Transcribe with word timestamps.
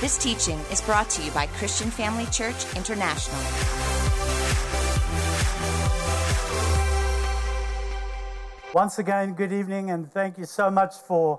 This 0.00 0.16
teaching 0.16 0.58
is 0.72 0.80
brought 0.80 1.10
to 1.10 1.22
you 1.22 1.30
by 1.32 1.46
Christian 1.46 1.90
Family 1.90 2.24
Church 2.32 2.74
International. 2.74 3.38
Once 8.72 8.98
again, 8.98 9.34
good 9.34 9.52
evening, 9.52 9.90
and 9.90 10.10
thank 10.10 10.38
you 10.38 10.46
so 10.46 10.70
much 10.70 10.94
for, 11.06 11.38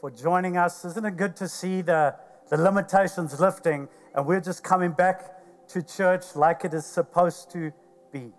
for 0.00 0.12
joining 0.12 0.56
us. 0.56 0.84
Isn't 0.84 1.04
it 1.04 1.16
good 1.16 1.34
to 1.34 1.48
see 1.48 1.82
the, 1.82 2.14
the 2.48 2.56
limitations 2.56 3.40
lifting 3.40 3.88
and 4.14 4.24
we're 4.24 4.40
just 4.40 4.62
coming 4.62 4.92
back 4.92 5.66
to 5.70 5.82
church 5.82 6.36
like 6.36 6.64
it 6.64 6.74
is 6.74 6.86
supposed 6.86 7.50
to 7.50 7.72
be? 8.12 8.30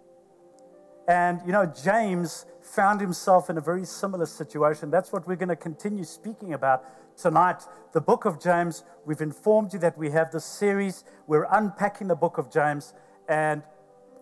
And, 1.07 1.39
you 1.45 1.53
know, 1.53 1.65
James 1.65 2.45
found 2.61 2.99
himself 2.99 3.49
in 3.49 3.57
a 3.57 3.61
very 3.61 3.85
similar 3.85 4.25
situation. 4.25 4.91
That's 4.91 5.13
what 5.13 5.25
we're 5.25 5.37
going 5.37 5.49
to 5.49 5.55
continue 5.55 6.03
speaking 6.03 6.53
about 6.53 6.83
tonight. 7.17 7.63
The 7.93 8.01
book 8.01 8.25
of 8.25 8.41
James, 8.41 8.83
we've 9.05 9.21
informed 9.21 9.73
you 9.73 9.79
that 9.79 9.97
we 9.97 10.11
have 10.11 10.31
this 10.31 10.43
series. 10.43 11.05
We're 11.25 11.47
unpacking 11.49 12.07
the 12.07 12.15
book 12.15 12.37
of 12.37 12.51
James. 12.51 12.93
And 13.29 13.63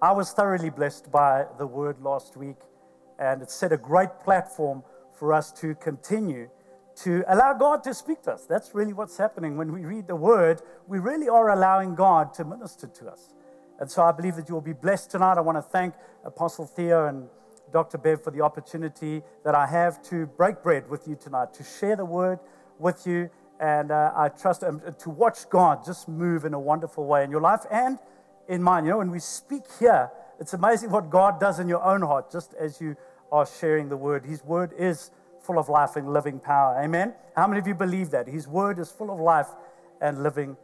I 0.02 0.12
was 0.12 0.32
thoroughly 0.32 0.70
blessed 0.70 1.12
by 1.12 1.46
the 1.58 1.66
word 1.66 2.00
last 2.02 2.38
week. 2.38 2.58
And 3.18 3.42
it 3.42 3.50
set 3.50 3.72
a 3.72 3.78
great 3.78 4.20
platform 4.24 4.84
for 5.12 5.34
us 5.34 5.52
to 5.54 5.74
continue 5.76 6.50
to 6.98 7.24
allow 7.28 7.54
God 7.54 7.84
to 7.84 7.94
speak 7.94 8.22
to 8.24 8.34
us. 8.34 8.46
That's 8.46 8.76
really 8.76 8.94
what's 8.94 9.18
happening. 9.18 9.58
When 9.58 9.74
we 9.74 9.82
read 9.86 10.08
the 10.08 10.16
word, 10.16 10.62
we 10.88 11.00
really 11.00 11.28
are 11.30 11.50
allowing 11.50 11.96
God 11.96 12.34
to 12.36 12.46
minister 12.46 12.88
to 12.88 13.08
us. 13.08 13.34
And 13.80 13.90
so 13.90 14.04
I 14.04 14.12
believe 14.12 14.36
that 14.36 14.48
you 14.48 14.56
will 14.56 14.62
be 14.62 14.74
blessed 14.74 15.12
tonight. 15.12 15.38
I 15.38 15.42
want 15.42 15.58
to 15.58 15.62
thank 15.62 15.96
Apostle 16.24 16.66
Theo 16.66 17.08
and 17.08 17.28
Dr. 17.72 17.98
Bev 17.98 18.24
for 18.24 18.32
the 18.32 18.42
opportunity 18.42 19.22
that 19.44 19.56
I 19.56 19.68
have 19.68 20.02
to 20.04 20.28
break 20.28 20.64
bread 20.64 20.90
with 20.90 21.08
you 21.08 21.16
tonight, 21.16 21.54
to 21.56 21.64
share 21.64 21.96
the 21.96 22.06
word 22.06 22.40
with 22.80 23.06
you. 23.06 23.30
And 23.60 23.92
uh, 23.92 24.12
I 24.16 24.30
trust 24.30 24.64
um, 24.64 24.82
to 25.00 25.10
watch 25.10 25.50
God 25.50 25.86
just 25.86 26.08
move 26.08 26.46
in 26.46 26.54
a 26.54 26.60
wonderful 26.60 27.06
way 27.06 27.24
in 27.24 27.32
your 27.32 27.42
life 27.42 27.62
and 27.72 28.00
in 28.48 28.62
mine. 28.62 28.86
You 28.86 28.92
know, 28.92 28.98
when 29.00 29.12
we 29.12 29.20
speak 29.20 29.64
here, 29.80 30.10
it's 30.40 30.54
amazing 30.54 30.92
what 30.92 31.10
God 31.10 31.40
does 31.40 31.60
in 31.60 31.68
your 31.68 31.84
own 31.84 32.02
heart 32.02 32.32
just 32.32 32.54
as 32.54 32.80
you 32.80 32.96
are 33.32 33.46
sharing 33.46 33.90
the 33.90 33.98
word. 33.98 34.26
His 34.26 34.44
word 34.44 34.72
is 34.78 35.12
full 35.42 35.60
of 35.60 35.70
life 35.70 35.96
and 35.96 36.12
living 36.12 36.40
power. 36.40 36.80
Amen? 36.82 37.14
How 37.36 37.48
many 37.48 37.60
of 37.60 37.68
you 37.68 37.76
believe 37.76 38.12
that? 38.12 38.28
His 38.28 38.48
word 38.48 38.80
is 38.80 38.92
full 38.92 39.12
of 39.12 39.20
life 39.20 39.48
and 40.02 40.24
living 40.24 40.58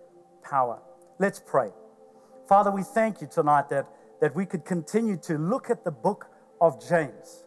power. 0.44 0.80
Let's 1.20 1.42
pray. 1.46 1.72
Father, 2.52 2.70
we 2.70 2.84
thank 2.84 3.22
you 3.22 3.28
tonight 3.28 3.70
that, 3.70 3.88
that 4.20 4.36
we 4.36 4.46
could 4.46 4.66
continue 4.66 5.16
to 5.16 5.38
look 5.38 5.70
at 5.70 5.86
the 5.86 5.92
book 5.92 6.28
of 6.60 6.86
James, 6.86 7.46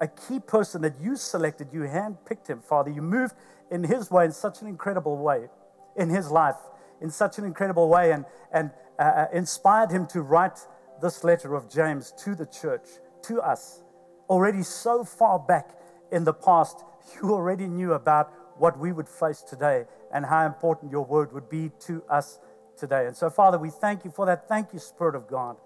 a 0.00 0.06
key 0.06 0.38
person 0.38 0.80
that 0.82 1.00
you 1.00 1.16
selected, 1.16 1.72
you 1.72 1.80
handpicked 1.80 2.46
him, 2.46 2.60
Father. 2.60 2.88
You 2.88 3.02
moved 3.02 3.34
in 3.68 3.82
his 3.82 4.08
way 4.08 4.24
in 4.24 4.30
such 4.30 4.62
an 4.62 4.68
incredible 4.68 5.16
way, 5.16 5.48
in 5.96 6.08
his 6.08 6.30
life, 6.30 6.54
in 7.00 7.10
such 7.10 7.38
an 7.38 7.44
incredible 7.44 7.88
way, 7.88 8.12
and, 8.12 8.24
and 8.52 8.70
uh, 9.00 9.02
uh, 9.02 9.26
inspired 9.32 9.90
him 9.90 10.06
to 10.06 10.22
write 10.22 10.60
this 11.02 11.24
letter 11.24 11.56
of 11.56 11.68
James 11.68 12.14
to 12.18 12.36
the 12.36 12.46
church, 12.46 12.86
to 13.22 13.40
us. 13.40 13.82
Already 14.30 14.62
so 14.62 15.02
far 15.02 15.40
back 15.40 15.70
in 16.12 16.22
the 16.22 16.32
past, 16.32 16.84
you 17.16 17.34
already 17.34 17.66
knew 17.66 17.94
about 17.94 18.32
what 18.56 18.78
we 18.78 18.92
would 18.92 19.08
face 19.08 19.42
today 19.42 19.84
and 20.14 20.24
how 20.24 20.46
important 20.46 20.92
your 20.92 21.04
word 21.04 21.32
would 21.32 21.50
be 21.50 21.72
to 21.80 22.04
us 22.08 22.38
today. 22.78 23.06
And 23.06 23.16
so, 23.16 23.30
Father, 23.30 23.58
we 23.58 23.70
thank 23.70 24.04
you 24.04 24.10
for 24.10 24.26
that. 24.26 24.48
Thank 24.48 24.72
you, 24.72 24.78
Spirit 24.78 25.14
of 25.14 25.28
God 25.28 25.56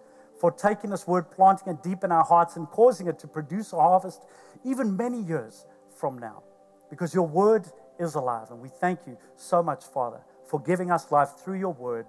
for 0.41 0.51
taking 0.51 0.89
this 0.91 1.07
word, 1.07 1.31
planting 1.31 1.69
it 1.69 1.83
deep 1.83 2.03
in 2.03 2.11
our 2.11 2.25
hearts, 2.25 2.57
and 2.57 2.67
causing 2.69 3.07
it 3.07 3.19
to 3.19 3.29
produce 3.29 3.75
a 3.75 3.77
harvest 3.77 4.25
even 4.65 4.97
many 4.97 5.21
years 5.21 5.67
from 5.95 6.19
now. 6.19 6.43
Because 6.89 7.15
your 7.15 7.29
word 7.29 7.67
is 7.99 8.15
alive. 8.15 8.51
And 8.51 8.59
we 8.59 8.71
thank 8.71 9.01
you 9.07 9.19
so 9.37 9.63
much, 9.63 9.85
Father, 9.85 10.21
for 10.49 10.59
giving 10.59 10.91
us 10.91 11.13
life 11.13 11.29
through 11.45 11.59
your 11.59 11.75
word. 11.75 12.07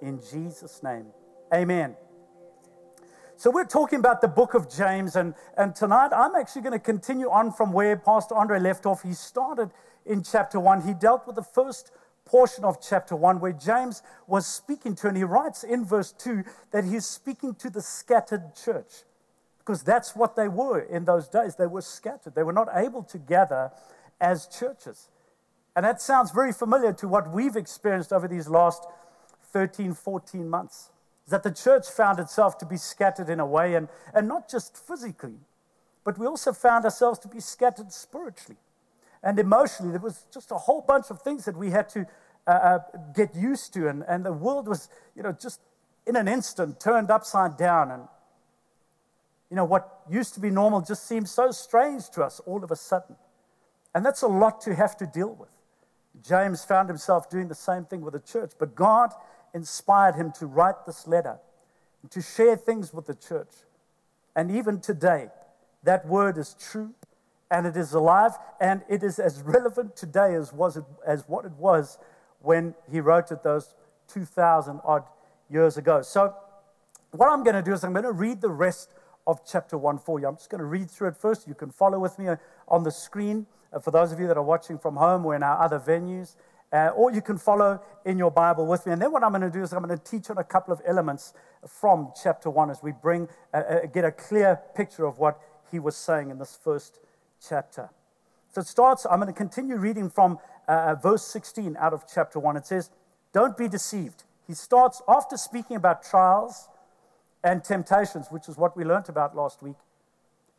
In 0.00 0.20
Jesus' 0.30 0.80
name, 0.82 1.06
amen. 1.52 1.96
So, 3.36 3.50
we're 3.50 3.64
talking 3.64 3.98
about 3.98 4.20
the 4.20 4.28
book 4.28 4.54
of 4.54 4.70
James, 4.70 5.16
and, 5.16 5.34
and 5.56 5.74
tonight 5.74 6.10
I'm 6.14 6.34
actually 6.36 6.62
going 6.62 6.72
to 6.72 6.78
continue 6.78 7.30
on 7.30 7.52
from 7.52 7.72
where 7.72 7.96
Pastor 7.96 8.36
Andre 8.36 8.60
left 8.60 8.86
off. 8.86 9.02
He 9.02 9.14
started 9.14 9.70
in 10.06 10.22
chapter 10.22 10.60
one, 10.60 10.82
he 10.82 10.94
dealt 10.94 11.26
with 11.26 11.36
the 11.36 11.42
first 11.42 11.90
portion 12.30 12.62
of 12.62 12.80
chapter 12.80 13.16
1 13.16 13.40
where 13.40 13.52
James 13.52 14.02
was 14.28 14.46
speaking 14.46 14.94
to, 14.94 15.08
and 15.08 15.16
he 15.16 15.24
writes 15.24 15.64
in 15.64 15.84
verse 15.84 16.12
2 16.12 16.44
that 16.70 16.84
he's 16.84 17.04
speaking 17.04 17.56
to 17.56 17.68
the 17.68 17.82
scattered 17.82 18.54
church 18.54 19.02
because 19.58 19.82
that's 19.82 20.14
what 20.14 20.36
they 20.36 20.46
were 20.46 20.78
in 20.78 21.04
those 21.04 21.26
days. 21.28 21.56
They 21.56 21.66
were 21.66 21.82
scattered, 21.82 22.36
they 22.36 22.44
were 22.44 22.52
not 22.52 22.68
able 22.72 23.02
to 23.02 23.18
gather 23.18 23.72
as 24.20 24.46
churches. 24.46 25.08
And 25.74 25.84
that 25.84 26.00
sounds 26.00 26.30
very 26.30 26.52
familiar 26.52 26.92
to 26.94 27.08
what 27.08 27.32
we've 27.32 27.56
experienced 27.56 28.12
over 28.12 28.28
these 28.28 28.48
last 28.48 28.86
13, 29.52 29.94
14 29.94 30.48
months. 30.48 30.90
That 31.28 31.42
the 31.42 31.50
church 31.50 31.88
found 31.88 32.18
itself 32.20 32.58
to 32.58 32.66
be 32.66 32.76
scattered 32.76 33.28
in 33.28 33.40
a 33.40 33.46
way, 33.46 33.74
and, 33.74 33.88
and 34.14 34.28
not 34.28 34.48
just 34.48 34.76
physically, 34.76 35.38
but 36.04 36.18
we 36.18 36.26
also 36.26 36.52
found 36.52 36.84
ourselves 36.84 37.18
to 37.20 37.28
be 37.28 37.40
scattered 37.40 37.92
spiritually 37.92 38.58
and 39.22 39.38
emotionally. 39.38 39.92
There 39.92 40.00
was 40.00 40.26
just 40.32 40.50
a 40.50 40.56
whole 40.56 40.80
bunch 40.80 41.10
of 41.10 41.20
things 41.22 41.44
that 41.44 41.56
we 41.56 41.70
had 41.70 41.88
to 41.90 42.06
uh, 42.46 42.50
uh, 42.50 42.78
get 43.14 43.34
used 43.34 43.74
to. 43.74 43.88
And, 43.88 44.04
and 44.08 44.24
the 44.24 44.32
world 44.32 44.68
was, 44.68 44.88
you 45.14 45.22
know, 45.22 45.32
just 45.32 45.60
in 46.06 46.16
an 46.16 46.28
instant 46.28 46.80
turned 46.80 47.10
upside 47.10 47.56
down. 47.56 47.90
And, 47.90 48.02
you 49.50 49.56
know, 49.56 49.64
what 49.64 50.02
used 50.10 50.34
to 50.34 50.40
be 50.40 50.50
normal 50.50 50.80
just 50.80 51.06
seemed 51.06 51.28
so 51.28 51.50
strange 51.50 52.08
to 52.10 52.22
us 52.22 52.40
all 52.46 52.64
of 52.64 52.70
a 52.70 52.76
sudden. 52.76 53.16
And 53.94 54.04
that's 54.04 54.22
a 54.22 54.28
lot 54.28 54.60
to 54.62 54.74
have 54.74 54.96
to 54.98 55.06
deal 55.06 55.34
with. 55.34 55.50
James 56.22 56.64
found 56.64 56.88
himself 56.88 57.30
doing 57.30 57.48
the 57.48 57.54
same 57.54 57.84
thing 57.84 58.00
with 58.00 58.14
the 58.14 58.20
church, 58.20 58.52
but 58.58 58.74
God 58.74 59.12
inspired 59.54 60.16
him 60.16 60.32
to 60.38 60.46
write 60.46 60.86
this 60.86 61.06
letter, 61.06 61.38
to 62.10 62.20
share 62.20 62.56
things 62.56 62.92
with 62.92 63.06
the 63.06 63.14
church. 63.14 63.50
And 64.34 64.50
even 64.50 64.80
today, 64.80 65.28
that 65.82 66.06
word 66.06 66.38
is 66.38 66.54
true 66.58 66.94
and 67.50 67.66
it 67.66 67.76
is 67.76 67.92
alive 67.92 68.32
and 68.60 68.82
it 68.88 69.02
is 69.02 69.18
as 69.18 69.42
relevant 69.42 69.96
today 69.96 70.34
as, 70.34 70.52
was 70.52 70.76
it, 70.76 70.84
as 71.06 71.24
what 71.26 71.44
it 71.44 71.52
was 71.52 71.98
when 72.40 72.74
he 72.90 73.00
wrote 73.00 73.30
it 73.30 73.42
those 73.42 73.74
2,000 74.08 74.80
odd 74.84 75.04
years 75.50 75.76
ago. 75.76 76.02
So, 76.02 76.34
what 77.12 77.28
I'm 77.28 77.42
going 77.42 77.56
to 77.56 77.62
do 77.62 77.72
is 77.72 77.82
I'm 77.82 77.92
going 77.92 78.04
to 78.04 78.12
read 78.12 78.40
the 78.40 78.50
rest 78.50 78.90
of 79.26 79.40
chapter 79.44 79.76
1 79.76 79.98
for 79.98 80.20
you. 80.20 80.28
I'm 80.28 80.36
just 80.36 80.48
going 80.48 80.60
to 80.60 80.64
read 80.64 80.90
through 80.90 81.08
it 81.08 81.16
first. 81.16 81.48
You 81.48 81.54
can 81.54 81.70
follow 81.70 81.98
with 81.98 82.18
me 82.18 82.28
on 82.68 82.84
the 82.84 82.90
screen 82.90 83.46
uh, 83.72 83.80
for 83.80 83.90
those 83.90 84.12
of 84.12 84.20
you 84.20 84.28
that 84.28 84.36
are 84.36 84.42
watching 84.42 84.78
from 84.78 84.96
home 84.96 85.26
or 85.26 85.34
in 85.34 85.42
our 85.42 85.60
other 85.60 85.80
venues. 85.80 86.36
Uh, 86.72 86.90
or 86.94 87.10
you 87.10 87.20
can 87.20 87.36
follow 87.36 87.80
in 88.04 88.16
your 88.16 88.30
Bible 88.30 88.64
with 88.64 88.86
me. 88.86 88.92
And 88.92 89.02
then 89.02 89.10
what 89.10 89.24
I'm 89.24 89.32
going 89.32 89.42
to 89.42 89.50
do 89.50 89.60
is 89.60 89.72
I'm 89.72 89.82
going 89.82 89.96
to 89.96 90.04
teach 90.04 90.30
on 90.30 90.38
a 90.38 90.44
couple 90.44 90.72
of 90.72 90.80
elements 90.86 91.34
from 91.66 92.12
chapter 92.22 92.48
1 92.48 92.70
as 92.70 92.80
we 92.80 92.92
bring, 92.92 93.28
uh, 93.52 93.56
uh, 93.56 93.86
get 93.86 94.04
a 94.04 94.12
clear 94.12 94.60
picture 94.76 95.04
of 95.04 95.18
what 95.18 95.40
he 95.72 95.80
was 95.80 95.96
saying 95.96 96.30
in 96.30 96.38
this 96.38 96.56
first 96.62 97.00
chapter. 97.46 97.90
So 98.52 98.60
it 98.60 98.66
starts, 98.66 99.06
I'm 99.08 99.20
going 99.20 99.32
to 99.32 99.36
continue 99.36 99.76
reading 99.76 100.10
from 100.10 100.38
uh, 100.68 100.72
uh, 100.72 100.94
verse 100.96 101.24
16 101.26 101.76
out 101.78 101.92
of 101.92 102.04
chapter 102.12 102.38
1. 102.38 102.56
It 102.56 102.66
says, 102.66 102.90
Don't 103.32 103.56
be 103.56 103.68
deceived. 103.68 104.24
He 104.46 104.54
starts 104.54 105.00
after 105.08 105.36
speaking 105.36 105.76
about 105.76 106.02
trials 106.02 106.68
and 107.44 107.62
temptations, 107.62 108.26
which 108.30 108.48
is 108.48 108.56
what 108.56 108.76
we 108.76 108.84
learned 108.84 109.08
about 109.08 109.36
last 109.36 109.62
week. 109.62 109.76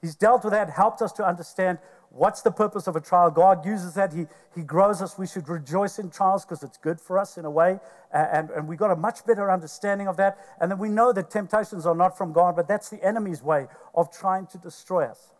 He's 0.01 0.15
dealt 0.15 0.43
with 0.43 0.53
that, 0.53 0.69
helped 0.69 1.01
us 1.01 1.11
to 1.13 1.25
understand 1.25 1.77
what's 2.09 2.41
the 2.41 2.51
purpose 2.51 2.87
of 2.87 2.95
a 2.95 3.01
trial. 3.01 3.29
God 3.29 3.65
uses 3.65 3.93
that. 3.93 4.13
He, 4.13 4.25
he 4.55 4.63
grows 4.63 5.01
us. 5.01 5.17
We 5.17 5.27
should 5.27 5.47
rejoice 5.47 5.99
in 5.99 6.09
trials 6.09 6.43
because 6.43 6.63
it's 6.63 6.77
good 6.77 6.99
for 6.99 7.19
us 7.19 7.37
in 7.37 7.45
a 7.45 7.51
way. 7.51 7.79
And, 8.11 8.49
and 8.49 8.67
we 8.67 8.75
got 8.75 8.91
a 8.91 8.95
much 8.95 9.25
better 9.25 9.51
understanding 9.51 10.07
of 10.07 10.17
that. 10.17 10.37
And 10.59 10.71
then 10.71 10.79
we 10.79 10.89
know 10.89 11.13
that 11.13 11.29
temptations 11.29 11.85
are 11.85 11.95
not 11.95 12.17
from 12.17 12.33
God, 12.33 12.55
but 12.55 12.67
that's 12.67 12.89
the 12.89 13.03
enemy's 13.03 13.43
way 13.43 13.67
of 13.93 14.11
trying 14.11 14.47
to 14.47 14.57
destroy 14.57 15.05
us. 15.05 15.31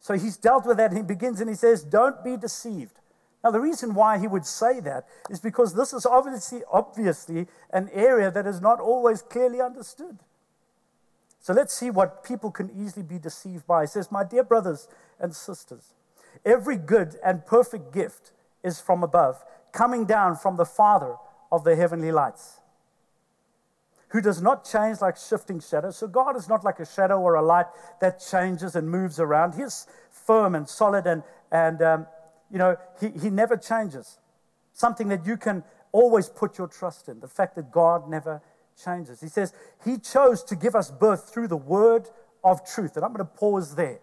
So 0.00 0.14
he's 0.14 0.36
dealt 0.36 0.66
with 0.66 0.78
that. 0.78 0.92
He 0.92 1.02
begins 1.02 1.40
and 1.40 1.48
he 1.48 1.54
says, 1.54 1.84
Don't 1.84 2.24
be 2.24 2.36
deceived. 2.36 2.98
Now, 3.44 3.50
the 3.50 3.60
reason 3.60 3.94
why 3.94 4.18
he 4.18 4.26
would 4.26 4.44
say 4.44 4.80
that 4.80 5.06
is 5.30 5.40
because 5.40 5.74
this 5.74 5.92
is 5.92 6.04
obviously, 6.04 6.62
obviously 6.70 7.46
an 7.72 7.88
area 7.92 8.30
that 8.30 8.46
is 8.46 8.60
not 8.60 8.80
always 8.80 9.22
clearly 9.22 9.60
understood. 9.60 10.18
So 11.40 11.54
let's 11.54 11.72
see 11.72 11.90
what 11.90 12.22
people 12.22 12.50
can 12.50 12.70
easily 12.70 13.02
be 13.02 13.18
deceived 13.18 13.66
by. 13.66 13.82
He 13.82 13.86
says, 13.86 14.12
My 14.12 14.24
dear 14.24 14.44
brothers 14.44 14.88
and 15.18 15.34
sisters, 15.34 15.94
every 16.44 16.76
good 16.76 17.16
and 17.24 17.46
perfect 17.46 17.92
gift 17.92 18.32
is 18.62 18.80
from 18.80 19.02
above, 19.02 19.42
coming 19.72 20.04
down 20.04 20.36
from 20.36 20.56
the 20.56 20.66
Father 20.66 21.16
of 21.50 21.64
the 21.64 21.76
heavenly 21.76 22.12
lights, 22.12 22.59
who 24.10 24.20
does 24.20 24.42
not 24.42 24.64
change 24.64 25.00
like 25.00 25.16
shifting 25.16 25.60
shadows. 25.60 25.96
So 25.96 26.06
God 26.06 26.36
is 26.36 26.48
not 26.48 26.64
like 26.64 26.80
a 26.80 26.86
shadow 26.86 27.20
or 27.20 27.34
a 27.34 27.42
light 27.42 27.66
that 28.00 28.20
changes 28.20 28.76
and 28.76 28.88
moves 28.88 29.20
around. 29.20 29.54
He's 29.54 29.86
firm 30.10 30.54
and 30.54 30.68
solid 30.68 31.06
and, 31.06 31.22
and 31.50 31.80
um, 31.80 32.06
you 32.50 32.58
know, 32.58 32.76
he, 33.00 33.10
he 33.20 33.30
never 33.30 33.56
changes. 33.56 34.18
Something 34.72 35.08
that 35.08 35.26
you 35.26 35.36
can 35.36 35.62
always 35.92 36.28
put 36.28 36.58
your 36.58 36.66
trust 36.66 37.08
in. 37.08 37.20
The 37.20 37.28
fact 37.28 37.54
that 37.56 37.70
God 37.70 38.08
never 38.08 38.42
changes. 38.82 39.20
He 39.20 39.28
says, 39.28 39.52
He 39.84 39.98
chose 39.98 40.42
to 40.44 40.56
give 40.56 40.74
us 40.74 40.90
birth 40.90 41.32
through 41.32 41.48
the 41.48 41.56
word 41.56 42.08
of 42.42 42.64
truth. 42.68 42.96
And 42.96 43.04
I'm 43.04 43.12
going 43.12 43.26
to 43.26 43.32
pause 43.32 43.74
there. 43.74 44.00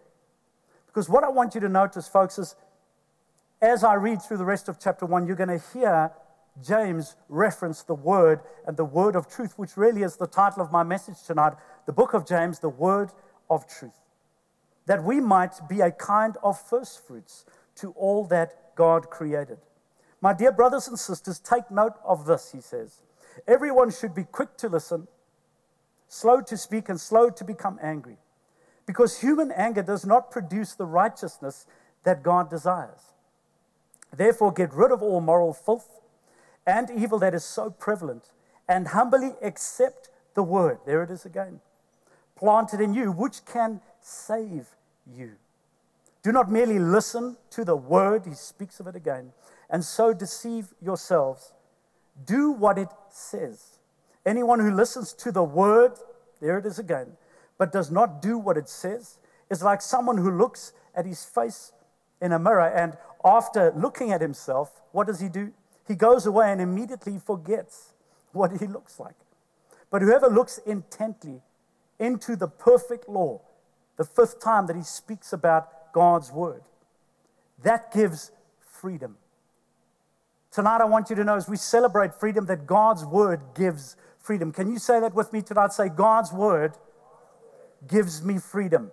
Because 0.88 1.10
what 1.10 1.24
I 1.24 1.30
want 1.30 1.56
you 1.56 1.62
to 1.62 1.70
notice, 1.70 2.08
folks, 2.08 2.38
is 2.38 2.56
as 3.62 3.84
I 3.84 3.96
read 3.96 4.22
through 4.22 4.38
the 4.38 4.46
rest 4.46 4.70
of 4.70 4.80
chapter 4.80 5.06
one, 5.06 5.28
you're 5.28 5.36
going 5.36 5.60
to 5.60 5.64
hear 5.74 6.12
James 6.66 7.16
referenced 7.30 7.88
the 7.88 7.96
word 7.96 8.42
and 8.66 8.78
the 8.78 8.86
word 8.86 9.16
of 9.16 9.28
truth, 9.28 9.58
which 9.58 9.78
really 9.78 10.04
is 10.04 10.18
the 10.18 10.28
title 10.28 10.62
of 10.62 10.72
my 10.72 10.84
message 10.84 11.24
tonight 11.26 11.54
the 11.86 11.94
book 11.94 12.14
of 12.14 12.28
James, 12.28 12.60
the 12.60 12.70
word 12.70 13.12
of 13.50 13.68
truth. 13.68 14.00
That 14.86 15.04
we 15.04 15.20
might 15.20 15.56
be 15.70 15.82
a 15.82 15.92
kind 15.92 16.38
of 16.44 16.60
first 16.60 17.06
fruits 17.06 17.46
to 17.76 17.92
all 17.92 18.26
that 18.26 18.76
God 18.76 19.10
created. 19.10 19.58
My 20.22 20.34
dear 20.34 20.52
brothers 20.52 20.88
and 20.88 20.98
sisters, 20.98 21.40
take 21.40 21.70
note 21.70 21.94
of 22.04 22.26
this, 22.26 22.52
he 22.52 22.62
says. 22.62 23.04
Everyone 23.48 23.92
should 23.92 24.16
be 24.16 24.24
quick 24.24 24.58
to 24.58 24.70
listen, 24.70 25.08
slow 26.08 26.42
to 26.42 26.58
speak, 26.58 26.90
and 26.90 27.00
slow 27.00 27.30
to 27.30 27.44
become 27.44 27.80
angry. 27.82 28.18
Because 28.86 29.20
human 29.20 29.52
anger 29.52 29.84
does 29.84 30.06
not 30.06 30.32
produce 30.32 30.74
the 30.74 30.86
righteousness 30.86 31.68
that 32.04 32.24
God 32.24 32.50
desires. 32.50 33.14
Therefore, 34.16 34.52
get 34.52 34.74
rid 34.74 34.92
of 34.92 35.04
all 35.04 35.22
moral 35.22 35.54
filth 35.54 36.00
and 36.68 36.92
evil 36.92 37.18
that 37.20 37.34
is 37.34 37.46
so 37.46 37.72
prevalent, 37.72 38.30
and 38.68 38.90
humbly 38.90 39.32
accept 39.42 40.10
the 40.34 40.44
word. 40.44 40.80
There 40.86 41.02
it 41.02 41.10
is 41.10 41.26
again. 41.26 41.62
Planted 42.36 42.82
in 42.82 42.94
you, 42.94 43.12
which 43.12 43.46
can 43.46 43.82
save 44.02 44.68
you. 45.12 45.32
Do 46.22 46.32
not 46.34 46.52
merely 46.52 46.78
listen 46.78 47.38
to 47.52 47.64
the 47.64 47.76
word, 47.76 48.26
he 48.26 48.34
speaks 48.34 48.82
of 48.82 48.88
it 48.88 48.96
again, 48.96 49.32
and 49.70 49.84
so 49.84 50.14
deceive 50.14 50.74
yourselves. 50.82 51.54
Do 52.26 52.52
what 52.52 52.78
it 52.78 52.90
says. 53.10 53.80
Anyone 54.26 54.60
who 54.60 54.72
listens 54.72 55.14
to 55.14 55.32
the 55.32 55.44
word, 55.44 55.94
there 56.42 56.58
it 56.58 56.66
is 56.66 56.78
again, 56.78 57.14
but 57.58 57.72
does 57.72 57.90
not 57.90 58.22
do 58.22 58.38
what 58.38 58.58
it 58.58 58.68
says, 58.68 59.20
is 59.50 59.64
like 59.64 59.82
someone 59.82 60.18
who 60.18 60.30
looks 60.30 60.74
at 60.94 61.06
his 61.06 61.24
face 61.24 61.72
in 62.22 62.34
a 62.34 62.40
mirror 62.40 62.68
and 62.68 62.98
after 63.24 63.72
looking 63.76 64.12
at 64.12 64.20
himself, 64.20 64.82
what 64.92 65.08
does 65.08 65.22
he 65.22 65.30
do? 65.30 65.54
He 65.88 65.96
goes 65.96 66.26
away 66.26 66.52
and 66.52 66.60
immediately 66.60 67.20
forgets 67.20 67.94
what 68.34 68.52
he 68.60 68.68
looks 68.68 69.00
like. 69.00 69.16
But 69.90 70.02
whoever 70.02 70.28
looks 70.28 70.58
intently 70.60 71.42
into 72.00 72.36
the 72.36 72.48
perfect 72.48 73.08
law, 73.08 73.42
the 73.96 74.04
fifth 74.04 74.40
time 74.40 74.68
that 74.68 74.76
he 74.76 74.84
speaks 74.84 75.32
about 75.32 75.94
God's 75.94 76.32
word, 76.32 76.64
that 77.64 77.92
gives 77.94 78.32
freedom. 78.60 79.18
Tonight, 80.52 80.82
I 80.82 80.86
want 80.86 81.10
you 81.10 81.16
to 81.16 81.24
know 81.24 81.36
as 81.36 81.48
we 81.48 81.58
celebrate 81.58 82.14
freedom, 82.14 82.46
that 82.48 82.68
God's 82.68 83.06
word 83.06 83.42
gives 83.56 83.96
freedom. 84.20 84.52
Can 84.52 84.72
you 84.72 84.80
say 84.80 85.00
that 85.00 85.14
with 85.14 85.32
me 85.32 85.42
tonight? 85.42 85.72
Say, 85.72 85.90
God's 85.90 86.34
word 86.34 86.74
gives 87.88 88.24
me 88.24 88.40
freedom. 88.40 88.92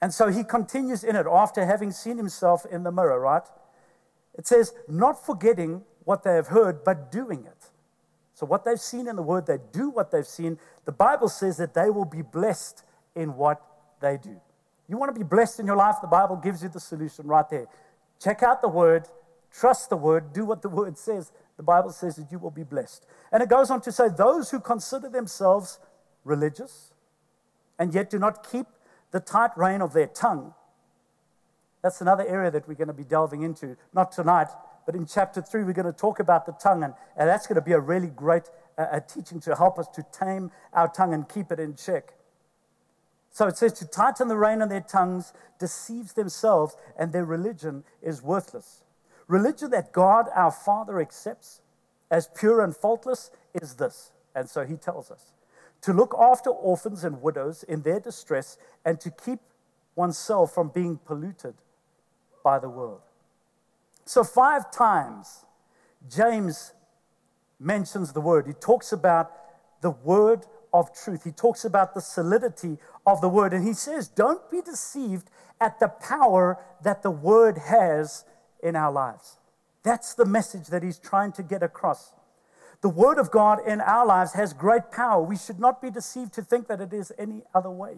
And 0.00 0.14
so 0.14 0.28
he 0.28 0.44
continues 0.44 1.02
in 1.02 1.16
it 1.16 1.26
after 1.26 1.66
having 1.66 1.90
seen 1.90 2.18
himself 2.18 2.64
in 2.70 2.84
the 2.84 2.92
mirror, 2.92 3.18
right? 3.18 3.42
It 4.38 4.46
says, 4.46 4.72
not 4.88 5.26
forgetting 5.26 5.82
what 6.04 6.22
they 6.22 6.34
have 6.34 6.46
heard, 6.46 6.84
but 6.84 7.12
doing 7.12 7.44
it. 7.44 7.70
So, 8.32 8.46
what 8.46 8.64
they've 8.64 8.80
seen 8.80 9.08
in 9.08 9.16
the 9.16 9.22
word, 9.22 9.46
they 9.46 9.58
do 9.72 9.90
what 9.90 10.12
they've 10.12 10.26
seen. 10.26 10.58
The 10.84 10.92
Bible 10.92 11.28
says 11.28 11.56
that 11.56 11.74
they 11.74 11.90
will 11.90 12.04
be 12.04 12.22
blessed 12.22 12.84
in 13.16 13.34
what 13.34 13.60
they 14.00 14.16
do. 14.16 14.40
You 14.88 14.96
want 14.96 15.12
to 15.12 15.18
be 15.18 15.24
blessed 15.24 15.58
in 15.58 15.66
your 15.66 15.76
life? 15.76 15.96
The 16.00 16.06
Bible 16.06 16.36
gives 16.36 16.62
you 16.62 16.68
the 16.68 16.80
solution 16.80 17.26
right 17.26 17.48
there. 17.50 17.66
Check 18.22 18.42
out 18.42 18.62
the 18.62 18.68
word, 18.68 19.08
trust 19.52 19.90
the 19.90 19.96
word, 19.96 20.32
do 20.32 20.44
what 20.44 20.62
the 20.62 20.68
word 20.68 20.96
says. 20.96 21.32
The 21.56 21.62
Bible 21.64 21.90
says 21.90 22.16
that 22.16 22.30
you 22.30 22.38
will 22.38 22.52
be 22.52 22.62
blessed. 22.62 23.04
And 23.32 23.42
it 23.42 23.48
goes 23.48 23.70
on 23.70 23.80
to 23.82 23.92
say, 23.92 24.08
those 24.08 24.50
who 24.50 24.60
consider 24.60 25.08
themselves 25.08 25.80
religious 26.24 26.92
and 27.78 27.92
yet 27.92 28.08
do 28.08 28.18
not 28.18 28.48
keep 28.48 28.66
the 29.10 29.20
tight 29.20 29.50
rein 29.56 29.82
of 29.82 29.92
their 29.92 30.06
tongue. 30.06 30.54
That's 31.82 32.00
another 32.00 32.26
area 32.26 32.50
that 32.50 32.66
we're 32.66 32.74
going 32.74 32.88
to 32.88 32.94
be 32.94 33.04
delving 33.04 33.42
into, 33.42 33.76
not 33.94 34.12
tonight, 34.12 34.48
but 34.84 34.94
in 34.94 35.06
chapter 35.06 35.42
3, 35.42 35.64
we're 35.64 35.72
going 35.72 35.86
to 35.86 35.92
talk 35.92 36.18
about 36.18 36.46
the 36.46 36.52
tongue, 36.52 36.82
and, 36.82 36.94
and 37.16 37.28
that's 37.28 37.46
going 37.46 37.56
to 37.56 37.60
be 37.60 37.72
a 37.72 37.78
really 37.78 38.08
great 38.08 38.44
uh, 38.78 39.00
teaching 39.00 39.38
to 39.40 39.54
help 39.54 39.78
us 39.78 39.86
to 39.88 40.04
tame 40.12 40.50
our 40.72 40.88
tongue 40.88 41.12
and 41.12 41.28
keep 41.28 41.52
it 41.52 41.60
in 41.60 41.76
check. 41.76 42.14
So 43.30 43.46
it 43.46 43.56
says 43.56 43.72
to 43.74 43.86
tighten 43.86 44.28
the 44.28 44.36
rein 44.36 44.62
on 44.62 44.68
their 44.68 44.80
tongues 44.80 45.32
deceives 45.58 46.14
themselves, 46.14 46.76
and 46.98 47.12
their 47.12 47.24
religion 47.24 47.84
is 48.02 48.22
worthless. 48.22 48.82
Religion 49.26 49.70
that 49.70 49.92
God 49.92 50.28
our 50.34 50.50
Father 50.50 51.00
accepts 51.00 51.60
as 52.10 52.28
pure 52.34 52.62
and 52.62 52.74
faultless 52.74 53.30
is 53.54 53.74
this. 53.74 54.12
And 54.34 54.48
so 54.48 54.64
he 54.64 54.76
tells 54.76 55.10
us 55.10 55.32
to 55.82 55.92
look 55.92 56.14
after 56.18 56.50
orphans 56.50 57.04
and 57.04 57.22
widows 57.22 57.62
in 57.62 57.82
their 57.82 58.00
distress, 58.00 58.56
and 58.84 58.98
to 59.00 59.10
keep 59.10 59.40
oneself 59.94 60.54
from 60.54 60.70
being 60.70 60.98
polluted 61.04 61.54
by 62.42 62.58
the 62.58 62.68
world. 62.68 63.00
So, 64.04 64.24
five 64.24 64.70
times 64.70 65.44
James 66.08 66.72
mentions 67.60 68.12
the 68.12 68.20
word. 68.20 68.46
He 68.46 68.52
talks 68.54 68.92
about 68.92 69.32
the 69.80 69.90
word 69.90 70.46
of 70.72 70.94
truth. 70.94 71.24
He 71.24 71.32
talks 71.32 71.64
about 71.64 71.94
the 71.94 72.00
solidity 72.00 72.78
of 73.06 73.20
the 73.20 73.28
word. 73.28 73.52
And 73.52 73.66
he 73.66 73.72
says, 73.72 74.08
Don't 74.08 74.50
be 74.50 74.60
deceived 74.60 75.30
at 75.60 75.80
the 75.80 75.88
power 75.88 76.58
that 76.82 77.02
the 77.02 77.10
word 77.10 77.58
has 77.58 78.24
in 78.62 78.76
our 78.76 78.92
lives. 78.92 79.38
That's 79.82 80.14
the 80.14 80.24
message 80.24 80.68
that 80.68 80.82
he's 80.82 80.98
trying 80.98 81.32
to 81.32 81.42
get 81.42 81.62
across. 81.62 82.12
The 82.80 82.88
Word 82.88 83.18
of 83.18 83.30
God 83.30 83.66
in 83.66 83.80
our 83.80 84.06
lives 84.06 84.34
has 84.34 84.52
great 84.52 84.90
power. 84.92 85.22
We 85.22 85.36
should 85.36 85.58
not 85.58 85.82
be 85.82 85.90
deceived 85.90 86.32
to 86.34 86.42
think 86.42 86.68
that 86.68 86.80
it 86.80 86.92
is 86.92 87.12
any 87.18 87.42
other 87.54 87.70
way. 87.70 87.96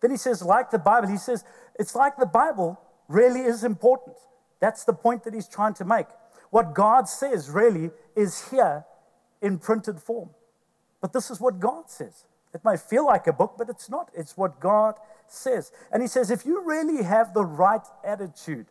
Then 0.00 0.10
he 0.10 0.16
says, 0.16 0.42
like 0.42 0.70
the 0.70 0.78
Bible, 0.78 1.08
he 1.08 1.18
says, 1.18 1.44
it's 1.78 1.94
like 1.94 2.16
the 2.16 2.26
Bible 2.26 2.80
really 3.12 3.40
is 3.40 3.64
important. 3.64 4.16
That's 4.60 4.84
the 4.84 4.92
point 4.92 5.24
that 5.24 5.34
he's 5.34 5.48
trying 5.48 5.74
to 5.74 5.84
make. 5.84 6.06
What 6.50 6.74
God 6.74 7.08
says 7.08 7.50
really 7.50 7.90
is 8.14 8.50
here 8.50 8.84
in 9.40 9.58
printed 9.58 10.00
form. 10.00 10.30
But 11.00 11.12
this 11.12 11.30
is 11.30 11.40
what 11.40 11.58
God 11.58 11.90
says. 11.90 12.26
It 12.54 12.64
may 12.64 12.76
feel 12.76 13.06
like 13.06 13.26
a 13.26 13.32
book, 13.32 13.54
but 13.58 13.68
it's 13.68 13.88
not. 13.88 14.10
It's 14.14 14.36
what 14.36 14.60
God 14.60 14.94
says. 15.26 15.72
And 15.90 16.02
he 16.02 16.08
says, 16.08 16.30
if 16.30 16.44
you 16.44 16.62
really 16.62 17.02
have 17.02 17.34
the 17.34 17.44
right 17.44 17.84
attitude 18.04 18.66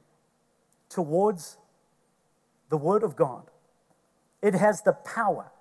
towards 0.89 1.57
the 2.69 2.77
Word 2.77 3.03
of 3.03 3.15
God, 3.15 3.49
it 4.41 4.53
has 4.53 4.81
the 4.81 4.93
power 4.93 5.51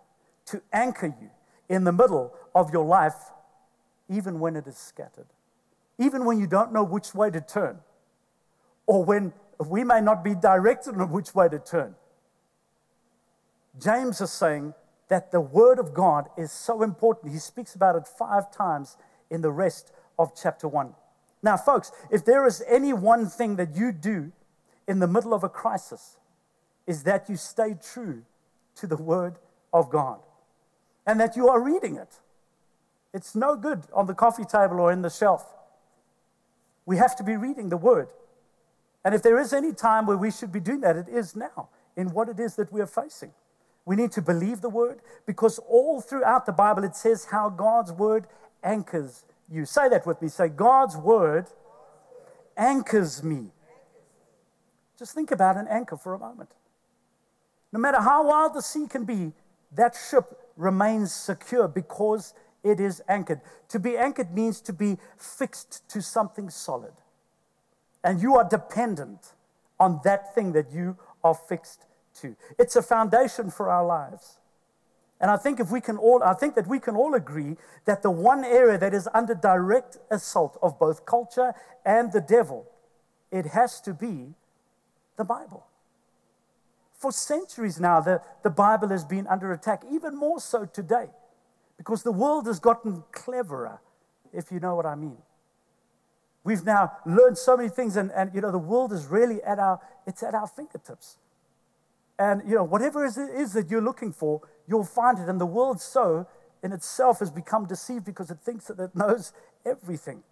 to 0.46 0.62
anchor 0.72 1.14
you 1.20 1.30
in 1.68 1.84
the 1.84 1.92
middle 1.92 2.34
of 2.54 2.72
your 2.72 2.84
life, 2.84 3.30
even 4.08 4.40
when 4.40 4.56
it 4.56 4.66
is 4.66 4.76
scattered, 4.76 5.26
even 5.98 6.24
when 6.24 6.38
you 6.38 6.46
don't 6.46 6.72
know 6.72 6.84
which 6.84 7.14
way 7.14 7.30
to 7.30 7.40
turn, 7.40 7.78
or 8.90 9.04
when 9.04 9.32
we 9.68 9.84
may 9.84 10.00
not 10.00 10.24
be 10.24 10.34
directed 10.34 10.96
on 10.96 11.12
which 11.12 11.32
way 11.32 11.48
to 11.48 11.60
turn. 11.60 11.94
James 13.78 14.20
is 14.20 14.32
saying 14.32 14.74
that 15.06 15.30
the 15.30 15.40
Word 15.40 15.78
of 15.78 15.94
God 15.94 16.28
is 16.36 16.50
so 16.50 16.82
important. 16.82 17.32
He 17.32 17.38
speaks 17.38 17.76
about 17.76 17.94
it 17.94 18.08
five 18.08 18.50
times 18.50 18.96
in 19.30 19.42
the 19.42 19.52
rest 19.52 19.92
of 20.18 20.32
chapter 20.34 20.66
one. 20.66 20.94
Now, 21.40 21.56
folks, 21.56 21.92
if 22.10 22.24
there 22.24 22.44
is 22.48 22.64
any 22.66 22.92
one 22.92 23.26
thing 23.26 23.54
that 23.56 23.76
you 23.76 23.92
do 23.92 24.32
in 24.88 24.98
the 24.98 25.06
middle 25.06 25.34
of 25.34 25.44
a 25.44 25.48
crisis, 25.48 26.16
is 26.84 27.04
that 27.04 27.28
you 27.28 27.36
stay 27.36 27.76
true 27.80 28.24
to 28.74 28.88
the 28.88 28.96
Word 28.96 29.36
of 29.72 29.88
God 29.88 30.18
and 31.06 31.20
that 31.20 31.36
you 31.36 31.48
are 31.48 31.62
reading 31.62 31.94
it. 31.94 32.18
It's 33.14 33.36
no 33.36 33.54
good 33.54 33.84
on 33.92 34.08
the 34.08 34.14
coffee 34.14 34.44
table 34.44 34.80
or 34.80 34.90
in 34.90 35.02
the 35.02 35.10
shelf. 35.10 35.46
We 36.86 36.96
have 36.96 37.14
to 37.18 37.22
be 37.22 37.36
reading 37.36 37.68
the 37.68 37.76
Word. 37.76 38.08
And 39.04 39.14
if 39.14 39.22
there 39.22 39.38
is 39.38 39.52
any 39.52 39.72
time 39.72 40.06
where 40.06 40.16
we 40.16 40.30
should 40.30 40.52
be 40.52 40.60
doing 40.60 40.80
that, 40.80 40.96
it 40.96 41.08
is 41.08 41.34
now 41.34 41.68
in 41.96 42.10
what 42.10 42.28
it 42.28 42.38
is 42.38 42.56
that 42.56 42.72
we 42.72 42.80
are 42.80 42.86
facing. 42.86 43.32
We 43.84 43.96
need 43.96 44.12
to 44.12 44.22
believe 44.22 44.60
the 44.60 44.68
Word 44.68 45.00
because 45.26 45.58
all 45.58 46.00
throughout 46.00 46.46
the 46.46 46.52
Bible 46.52 46.84
it 46.84 46.94
says 46.94 47.26
how 47.30 47.48
God's 47.48 47.92
Word 47.92 48.26
anchors 48.62 49.24
you. 49.50 49.64
Say 49.64 49.88
that 49.88 50.06
with 50.06 50.22
me. 50.22 50.28
Say, 50.28 50.48
God's 50.48 50.96
Word 50.96 51.46
anchors 52.56 53.22
me. 53.22 53.48
Just 54.98 55.14
think 55.14 55.30
about 55.30 55.56
an 55.56 55.66
anchor 55.68 55.96
for 55.96 56.14
a 56.14 56.18
moment. 56.18 56.50
No 57.72 57.80
matter 57.80 58.00
how 58.00 58.26
wild 58.26 58.54
the 58.54 58.62
sea 58.62 58.86
can 58.86 59.04
be, 59.04 59.32
that 59.72 59.96
ship 60.10 60.38
remains 60.56 61.12
secure 61.12 61.68
because 61.68 62.34
it 62.62 62.80
is 62.80 63.02
anchored. 63.08 63.40
To 63.68 63.78
be 63.78 63.96
anchored 63.96 64.34
means 64.34 64.60
to 64.62 64.72
be 64.72 64.98
fixed 65.16 65.88
to 65.88 66.02
something 66.02 66.50
solid. 66.50 66.92
And 68.02 68.20
you 68.20 68.36
are 68.36 68.48
dependent 68.48 69.34
on 69.78 70.00
that 70.04 70.34
thing 70.34 70.52
that 70.52 70.72
you 70.72 70.96
are 71.22 71.34
fixed 71.34 71.86
to. 72.20 72.36
It's 72.58 72.76
a 72.76 72.82
foundation 72.82 73.50
for 73.50 73.68
our 73.68 73.84
lives. 73.84 74.38
And 75.20 75.30
I 75.30 75.36
think 75.36 75.60
if 75.60 75.70
we 75.70 75.80
can 75.82 75.98
all 75.98 76.22
I 76.22 76.32
think 76.32 76.54
that 76.54 76.66
we 76.66 76.78
can 76.78 76.96
all 76.96 77.14
agree 77.14 77.56
that 77.84 78.02
the 78.02 78.10
one 78.10 78.42
area 78.42 78.78
that 78.78 78.94
is 78.94 79.08
under 79.12 79.34
direct 79.34 79.98
assault 80.10 80.58
of 80.62 80.78
both 80.78 81.04
culture 81.04 81.52
and 81.84 82.10
the 82.10 82.22
devil, 82.22 82.66
it 83.30 83.46
has 83.46 83.80
to 83.82 83.92
be 83.92 84.34
the 85.16 85.24
Bible. 85.24 85.66
For 86.98 87.12
centuries 87.12 87.80
now, 87.80 88.00
the, 88.00 88.20
the 88.42 88.50
Bible 88.50 88.88
has 88.88 89.04
been 89.04 89.26
under 89.26 89.52
attack, 89.52 89.84
even 89.90 90.16
more 90.16 90.40
so 90.40 90.66
today, 90.66 91.06
because 91.78 92.02
the 92.02 92.12
world 92.12 92.46
has 92.46 92.58
gotten 92.58 93.04
cleverer, 93.12 93.80
if 94.32 94.52
you 94.52 94.60
know 94.60 94.74
what 94.74 94.84
I 94.84 94.94
mean. 94.94 95.16
We've 96.50 96.64
now 96.64 96.90
learned 97.06 97.38
so 97.38 97.56
many 97.56 97.68
things, 97.68 97.96
and, 97.96 98.10
and 98.10 98.34
you 98.34 98.40
know, 98.40 98.50
the 98.50 98.58
world 98.58 98.92
is 98.92 99.06
really 99.06 99.40
at 99.44 99.60
our, 99.60 99.78
it's 100.04 100.20
at 100.24 100.34
our 100.34 100.48
fingertips. 100.48 101.16
And, 102.18 102.42
you 102.44 102.56
know, 102.56 102.64
whatever 102.64 103.06
it 103.06 103.16
is 103.16 103.52
that 103.52 103.70
you're 103.70 103.80
looking 103.80 104.12
for, 104.12 104.40
you'll 104.66 104.82
find 104.82 105.20
it. 105.20 105.28
And 105.28 105.40
the 105.40 105.46
world 105.46 105.80
so 105.80 106.26
in 106.60 106.72
itself 106.72 107.20
has 107.20 107.30
become 107.30 107.68
deceived 107.68 108.04
because 108.04 108.32
it 108.32 108.38
thinks 108.40 108.64
that 108.66 108.80
it 108.80 108.96
knows 108.96 109.32
everything. 109.64 110.24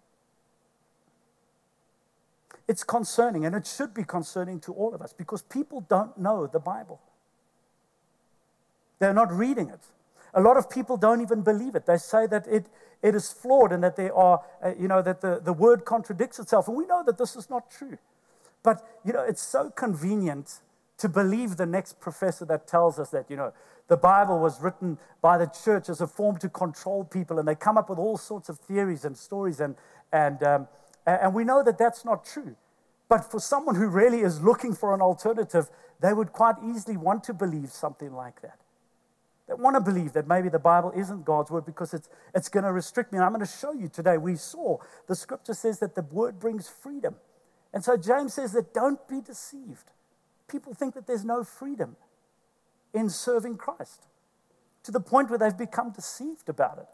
It's 2.67 2.83
concerning, 2.83 3.45
and 3.45 3.55
it 3.55 3.65
should 3.65 3.93
be 3.93 4.03
concerning 4.03 4.59
to 4.59 4.73
all 4.73 4.93
of 4.93 5.01
us 5.01 5.13
because 5.13 5.41
people 5.41 5.85
don't 5.87 6.17
know 6.17 6.47
the 6.47 6.59
Bible. 6.59 6.99
They're 8.99 9.13
not 9.13 9.31
reading 9.31 9.69
it. 9.69 9.85
A 10.33 10.41
lot 10.41 10.57
of 10.57 10.69
people 10.69 10.97
don't 10.97 11.21
even 11.21 11.41
believe 11.41 11.75
it. 11.75 11.85
They 11.85 11.97
say 11.97 12.27
that 12.27 12.47
it, 12.47 12.67
it 13.01 13.15
is 13.15 13.31
flawed 13.31 13.71
and 13.71 13.83
that 13.83 13.95
there 13.95 14.13
are, 14.13 14.43
uh, 14.63 14.73
you 14.79 14.87
know, 14.87 15.01
that 15.01 15.21
the, 15.21 15.39
the 15.43 15.53
word 15.53 15.85
contradicts 15.85 16.39
itself. 16.39 16.67
And 16.67 16.77
we 16.77 16.85
know 16.85 17.03
that 17.05 17.17
this 17.17 17.35
is 17.35 17.49
not 17.49 17.71
true. 17.71 17.97
But, 18.61 18.85
you 19.05 19.13
know, 19.13 19.23
it's 19.23 19.41
so 19.41 19.69
convenient 19.69 20.59
to 20.97 21.09
believe 21.09 21.55
the 21.55 21.65
next 21.65 21.99
professor 21.99 22.45
that 22.45 22.67
tells 22.67 22.99
us 22.99 23.09
that, 23.11 23.29
you 23.29 23.37
know, 23.37 23.53
the 23.87 23.97
Bible 23.97 24.39
was 24.39 24.61
written 24.61 24.97
by 25.21 25.37
the 25.37 25.47
church 25.47 25.89
as 25.89 26.01
a 26.01 26.07
form 26.07 26.37
to 26.37 26.49
control 26.49 27.03
people, 27.03 27.39
and 27.39 27.47
they 27.47 27.55
come 27.55 27.77
up 27.77 27.89
with 27.89 27.97
all 27.97 28.17
sorts 28.17 28.49
of 28.49 28.59
theories 28.59 29.03
and 29.03 29.17
stories, 29.17 29.59
and, 29.59 29.75
and, 30.11 30.43
um, 30.43 30.67
and 31.05 31.33
we 31.33 31.43
know 31.43 31.63
that 31.63 31.77
that's 31.77 32.05
not 32.05 32.23
true. 32.23 32.55
But 33.07 33.31
for 33.31 33.39
someone 33.39 33.75
who 33.75 33.87
really 33.87 34.19
is 34.19 34.41
looking 34.41 34.75
for 34.75 34.93
an 34.93 35.01
alternative, 35.01 35.69
they 35.99 36.13
would 36.13 36.31
quite 36.33 36.55
easily 36.63 36.97
want 36.97 37.23
to 37.23 37.33
believe 37.33 37.71
something 37.71 38.13
like 38.13 38.41
that. 38.41 38.59
They 39.49 39.55
want 39.55 39.75
to 39.75 39.81
believe 39.81 40.13
that 40.13 40.27
maybe 40.27 40.47
the 40.47 40.59
Bible 40.59 40.93
isn't 40.95 41.25
God's 41.25 41.49
word 41.49 41.65
because 41.65 41.95
it's, 41.95 42.07
it's 42.35 42.49
going 42.49 42.65
to 42.65 42.71
restrict 42.71 43.11
me. 43.11 43.17
And 43.17 43.25
I'm 43.25 43.33
going 43.33 43.43
to 43.43 43.51
show 43.51 43.73
you 43.73 43.87
today. 43.87 44.15
We 44.17 44.35
saw 44.35 44.77
the 45.07 45.15
scripture 45.15 45.55
says 45.55 45.79
that 45.79 45.95
the 45.95 46.03
word 46.03 46.39
brings 46.39 46.69
freedom. 46.69 47.15
And 47.73 47.83
so 47.83 47.97
James 47.97 48.35
says 48.35 48.51
that 48.51 48.75
don't 48.75 49.05
be 49.07 49.21
deceived. 49.21 49.89
People 50.47 50.75
think 50.75 50.93
that 50.93 51.07
there's 51.07 51.25
no 51.25 51.43
freedom 51.43 51.95
in 52.93 53.09
serving 53.09 53.57
Christ 53.57 54.05
to 54.83 54.91
the 54.91 54.99
point 54.99 55.31
where 55.31 55.39
they've 55.39 55.57
become 55.57 55.91
deceived 55.91 56.47
about 56.47 56.77
it. 56.77 56.87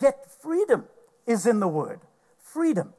Yet 0.00 0.30
freedom 0.40 0.84
is 1.26 1.44
in 1.44 1.58
the 1.58 1.68
word. 1.68 2.00
Freedom. 2.38 2.94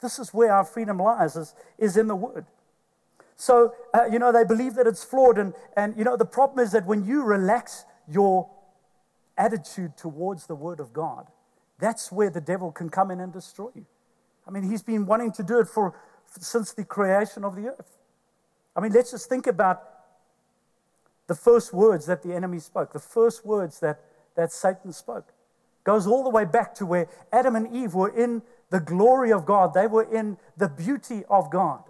This 0.00 0.18
is 0.18 0.32
where 0.32 0.52
our 0.52 0.64
freedom 0.64 0.98
lies, 0.98 1.36
is, 1.36 1.54
is 1.78 1.98
in 1.98 2.06
the 2.06 2.16
word. 2.16 2.46
So, 3.36 3.74
uh, 3.92 4.06
you 4.10 4.18
know, 4.18 4.32
they 4.32 4.44
believe 4.44 4.74
that 4.74 4.86
it's 4.86 5.04
flawed. 5.04 5.38
And, 5.38 5.54
and, 5.76 5.96
you 5.96 6.04
know, 6.04 6.16
the 6.16 6.24
problem 6.24 6.64
is 6.64 6.72
that 6.72 6.86
when 6.86 7.04
you 7.04 7.22
relax 7.22 7.84
your 8.08 8.48
attitude 9.36 9.96
towards 9.96 10.46
the 10.46 10.54
word 10.54 10.80
of 10.80 10.92
God, 10.92 11.26
that's 11.78 12.12
where 12.12 12.30
the 12.30 12.40
devil 12.40 12.70
can 12.70 12.88
come 12.88 13.10
in 13.10 13.20
and 13.20 13.32
destroy 13.32 13.70
you. 13.74 13.86
I 14.46 14.50
mean, 14.50 14.62
he's 14.62 14.82
been 14.82 15.06
wanting 15.06 15.32
to 15.32 15.42
do 15.42 15.58
it 15.58 15.68
for, 15.68 15.94
since 16.38 16.72
the 16.72 16.84
creation 16.84 17.44
of 17.44 17.56
the 17.56 17.68
earth. 17.68 17.98
I 18.76 18.80
mean, 18.80 18.92
let's 18.92 19.10
just 19.10 19.28
think 19.28 19.46
about 19.46 19.82
the 21.26 21.34
first 21.34 21.72
words 21.72 22.06
that 22.06 22.22
the 22.22 22.34
enemy 22.34 22.58
spoke, 22.58 22.92
the 22.92 22.98
first 22.98 23.44
words 23.46 23.80
that, 23.80 24.00
that 24.36 24.52
Satan 24.52 24.92
spoke. 24.92 25.32
Goes 25.84 26.06
all 26.06 26.22
the 26.22 26.30
way 26.30 26.44
back 26.44 26.74
to 26.76 26.86
where 26.86 27.08
Adam 27.32 27.56
and 27.56 27.74
Eve 27.74 27.94
were 27.94 28.08
in 28.08 28.42
the 28.70 28.80
glory 28.80 29.32
of 29.32 29.44
God, 29.44 29.74
they 29.74 29.86
were 29.86 30.02
in 30.02 30.38
the 30.56 30.68
beauty 30.68 31.24
of 31.28 31.50
God, 31.50 31.84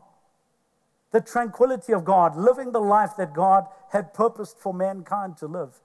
the 1.14 1.20
tranquility 1.20 1.92
of 1.92 2.04
God, 2.04 2.36
living 2.36 2.72
the 2.72 2.80
life 2.80 3.12
that 3.18 3.32
God 3.32 3.68
had 3.92 4.12
purposed 4.12 4.58
for 4.58 4.74
mankind 4.74 5.36
to 5.36 5.46
live. 5.46 5.80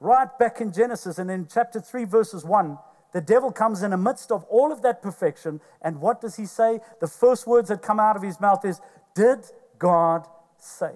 Right 0.00 0.26
back 0.38 0.58
in 0.58 0.72
Genesis 0.72 1.18
and 1.18 1.30
in 1.30 1.46
chapter 1.52 1.82
3, 1.82 2.06
verses 2.06 2.42
1, 2.42 2.78
the 3.12 3.20
devil 3.20 3.52
comes 3.52 3.82
in 3.82 3.90
the 3.90 3.98
midst 3.98 4.32
of 4.32 4.44
all 4.44 4.72
of 4.72 4.80
that 4.80 5.02
perfection. 5.02 5.60
And 5.82 6.00
what 6.00 6.22
does 6.22 6.36
he 6.36 6.46
say? 6.46 6.80
The 7.02 7.08
first 7.08 7.46
words 7.46 7.68
that 7.68 7.82
come 7.82 8.00
out 8.00 8.16
of 8.16 8.22
his 8.22 8.40
mouth 8.40 8.64
is, 8.64 8.80
Did 9.14 9.40
God 9.78 10.26
say? 10.56 10.94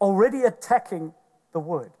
Already 0.00 0.44
attacking 0.44 1.12
the 1.52 1.60
word. 1.60 1.92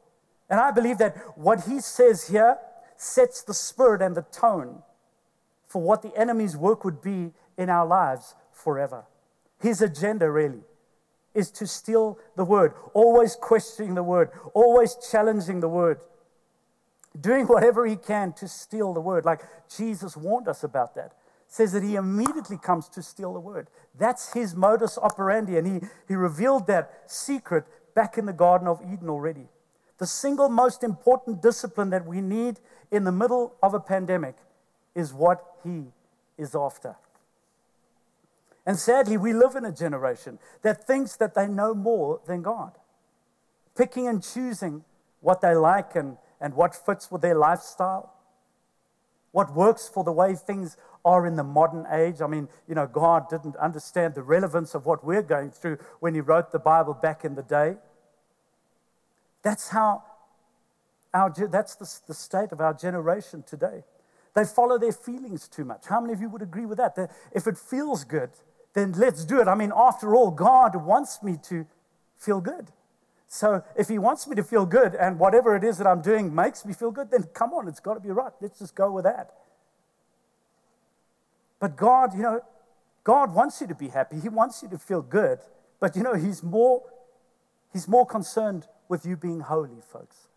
And 0.48 0.58
I 0.58 0.70
believe 0.70 0.96
that 0.96 1.14
what 1.36 1.64
he 1.64 1.78
says 1.78 2.28
here 2.28 2.56
sets 2.96 3.42
the 3.42 3.52
spirit 3.52 4.00
and 4.00 4.16
the 4.16 4.22
tone 4.22 4.82
for 5.68 5.82
what 5.82 6.00
the 6.00 6.16
enemy's 6.16 6.56
work 6.56 6.86
would 6.86 7.02
be 7.02 7.32
in 7.58 7.68
our 7.68 7.86
lives 7.86 8.34
forever. 8.50 9.04
His 9.62 9.80
agenda, 9.80 10.30
really, 10.30 10.60
is 11.34 11.50
to 11.52 11.66
steal 11.66 12.18
the 12.36 12.44
word, 12.44 12.74
always 12.92 13.36
questioning 13.36 13.94
the 13.94 14.02
word, 14.02 14.30
always 14.54 14.96
challenging 15.10 15.60
the 15.60 15.68
word, 15.68 16.00
doing 17.18 17.46
whatever 17.46 17.86
he 17.86 17.96
can 17.96 18.32
to 18.34 18.48
steal 18.48 18.92
the 18.92 19.00
word. 19.00 19.24
Like 19.24 19.42
Jesus 19.74 20.16
warned 20.16 20.48
us 20.48 20.64
about 20.64 20.94
that. 20.96 21.12
Says 21.46 21.72
that 21.72 21.82
he 21.82 21.94
immediately 21.94 22.56
comes 22.56 22.88
to 22.88 23.02
steal 23.02 23.34
the 23.34 23.40
word. 23.40 23.68
That's 23.96 24.32
his 24.32 24.56
modus 24.56 24.98
operandi, 24.98 25.56
and 25.56 25.66
he, 25.66 25.88
he 26.08 26.14
revealed 26.14 26.66
that 26.66 27.02
secret 27.06 27.64
back 27.94 28.18
in 28.18 28.26
the 28.26 28.32
Garden 28.32 28.66
of 28.66 28.80
Eden 28.82 29.08
already. 29.08 29.48
The 29.98 30.06
single 30.06 30.48
most 30.48 30.82
important 30.82 31.40
discipline 31.42 31.90
that 31.90 32.06
we 32.06 32.20
need 32.20 32.58
in 32.90 33.04
the 33.04 33.12
middle 33.12 33.54
of 33.62 33.74
a 33.74 33.80
pandemic 33.80 34.36
is 34.94 35.12
what 35.12 35.44
he 35.62 35.84
is 36.36 36.56
after. 36.56 36.96
And 38.64 38.78
sadly, 38.78 39.16
we 39.16 39.32
live 39.32 39.56
in 39.56 39.64
a 39.64 39.72
generation 39.72 40.38
that 40.62 40.86
thinks 40.86 41.16
that 41.16 41.34
they 41.34 41.48
know 41.48 41.74
more 41.74 42.20
than 42.26 42.42
God, 42.42 42.72
picking 43.76 44.06
and 44.06 44.22
choosing 44.22 44.84
what 45.20 45.40
they 45.40 45.54
like 45.54 45.96
and, 45.96 46.16
and 46.40 46.54
what 46.54 46.74
fits 46.74 47.10
with 47.10 47.22
their 47.22 47.34
lifestyle, 47.34 48.14
what 49.32 49.54
works 49.54 49.88
for 49.88 50.04
the 50.04 50.12
way 50.12 50.34
things 50.34 50.76
are 51.04 51.26
in 51.26 51.36
the 51.36 51.44
modern 51.44 51.86
age. 51.90 52.20
I 52.20 52.26
mean, 52.26 52.48
you 52.68 52.74
know, 52.74 52.86
God 52.86 53.28
didn't 53.28 53.56
understand 53.56 54.14
the 54.14 54.22
relevance 54.22 54.74
of 54.74 54.86
what 54.86 55.04
we're 55.04 55.22
going 55.22 55.50
through 55.50 55.78
when 56.00 56.14
He 56.14 56.20
wrote 56.20 56.52
the 56.52 56.58
Bible 56.58 56.94
back 56.94 57.24
in 57.24 57.34
the 57.34 57.42
day. 57.42 57.76
That's 59.42 59.70
how 59.70 60.04
our, 61.12 61.32
that's 61.50 61.74
the, 61.74 61.90
the 62.06 62.14
state 62.14 62.52
of 62.52 62.60
our 62.60 62.74
generation 62.74 63.42
today. 63.42 63.82
They 64.34 64.44
follow 64.44 64.78
their 64.78 64.92
feelings 64.92 65.46
too 65.48 65.64
much. 65.64 65.86
How 65.88 66.00
many 66.00 66.12
of 66.14 66.20
you 66.20 66.28
would 66.30 66.42
agree 66.42 66.64
with 66.64 66.78
that? 66.78 66.94
That 66.94 67.10
if 67.32 67.46
it 67.46 67.58
feels 67.58 68.04
good, 68.04 68.30
then 68.74 68.92
let's 68.92 69.24
do 69.24 69.40
it. 69.40 69.48
I 69.48 69.54
mean, 69.54 69.72
after 69.74 70.14
all, 70.14 70.30
God 70.30 70.76
wants 70.76 71.22
me 71.22 71.38
to 71.48 71.66
feel 72.16 72.40
good. 72.40 72.68
So 73.28 73.62
if 73.76 73.88
He 73.88 73.98
wants 73.98 74.26
me 74.26 74.36
to 74.36 74.42
feel 74.42 74.66
good 74.66 74.94
and 74.94 75.18
whatever 75.18 75.56
it 75.56 75.64
is 75.64 75.78
that 75.78 75.86
I'm 75.86 76.02
doing 76.02 76.34
makes 76.34 76.64
me 76.64 76.72
feel 76.72 76.90
good, 76.90 77.10
then 77.10 77.24
come 77.34 77.52
on, 77.52 77.68
it's 77.68 77.80
got 77.80 77.94
to 77.94 78.00
be 78.00 78.10
right. 78.10 78.32
Let's 78.40 78.58
just 78.58 78.74
go 78.74 78.90
with 78.90 79.04
that. 79.04 79.30
But 81.58 81.76
God, 81.76 82.14
you 82.14 82.22
know, 82.22 82.40
God 83.04 83.34
wants 83.34 83.60
you 83.60 83.66
to 83.68 83.74
be 83.74 83.88
happy. 83.88 84.18
He 84.20 84.28
wants 84.28 84.62
you 84.62 84.68
to 84.68 84.78
feel 84.78 85.02
good. 85.02 85.38
But 85.80 85.96
you 85.96 86.02
know, 86.02 86.14
He's 86.14 86.42
more, 86.42 86.82
He's 87.72 87.88
more 87.88 88.06
concerned 88.06 88.66
with 88.88 89.06
you 89.06 89.16
being 89.16 89.40
holy, 89.40 89.80
folks, 89.80 90.28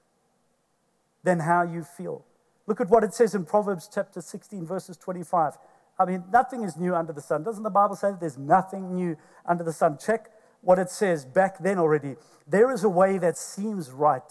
than 1.23 1.39
how 1.41 1.63
you 1.63 1.83
feel. 1.83 2.25
Look 2.67 2.81
at 2.81 2.89
what 2.89 3.03
it 3.03 3.13
says 3.13 3.35
in 3.35 3.45
Proverbs 3.45 3.89
chapter 3.93 4.21
16, 4.21 4.65
verses 4.65 4.97
25. 4.97 5.57
I 5.97 6.05
mean, 6.05 6.25
nothing 6.31 6.63
is 6.63 6.75
new 6.75 6.93
under 6.95 7.13
the 7.13 7.21
sun. 7.21 7.43
Doesn't 7.43 7.63
the 7.63 7.69
Bible 7.69 7.95
say 7.95 8.11
that 8.11 8.19
there's 8.19 8.37
nothing 8.37 8.95
new 8.95 9.17
under 9.45 9.63
the 9.63 9.73
sun? 9.73 9.97
Check 9.97 10.29
what 10.61 10.79
it 10.79 10.89
says 10.89 11.25
back 11.25 11.59
then 11.59 11.77
already. 11.77 12.15
There 12.47 12.71
is 12.71 12.83
a 12.83 12.89
way 12.89 13.17
that 13.17 13.37
seems 13.37 13.91
right 13.91 14.21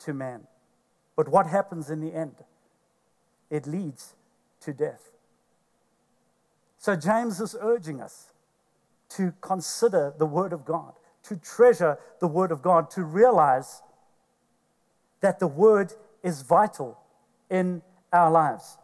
to 0.00 0.12
man. 0.12 0.46
But 1.14 1.28
what 1.28 1.46
happens 1.46 1.90
in 1.90 2.00
the 2.00 2.14
end? 2.14 2.34
It 3.50 3.66
leads 3.66 4.14
to 4.60 4.72
death. 4.72 5.10
So 6.78 6.94
James 6.94 7.40
is 7.40 7.56
urging 7.60 8.00
us 8.00 8.32
to 9.10 9.32
consider 9.40 10.12
the 10.18 10.26
Word 10.26 10.52
of 10.52 10.64
God, 10.64 10.92
to 11.24 11.36
treasure 11.36 11.98
the 12.20 12.28
Word 12.28 12.52
of 12.52 12.60
God, 12.62 12.90
to 12.90 13.02
realize 13.02 13.82
that 15.20 15.38
the 15.38 15.46
Word 15.46 15.94
is 16.22 16.42
vital 16.42 16.98
in 17.48 17.82
our 18.12 18.30
lives. 18.30 18.76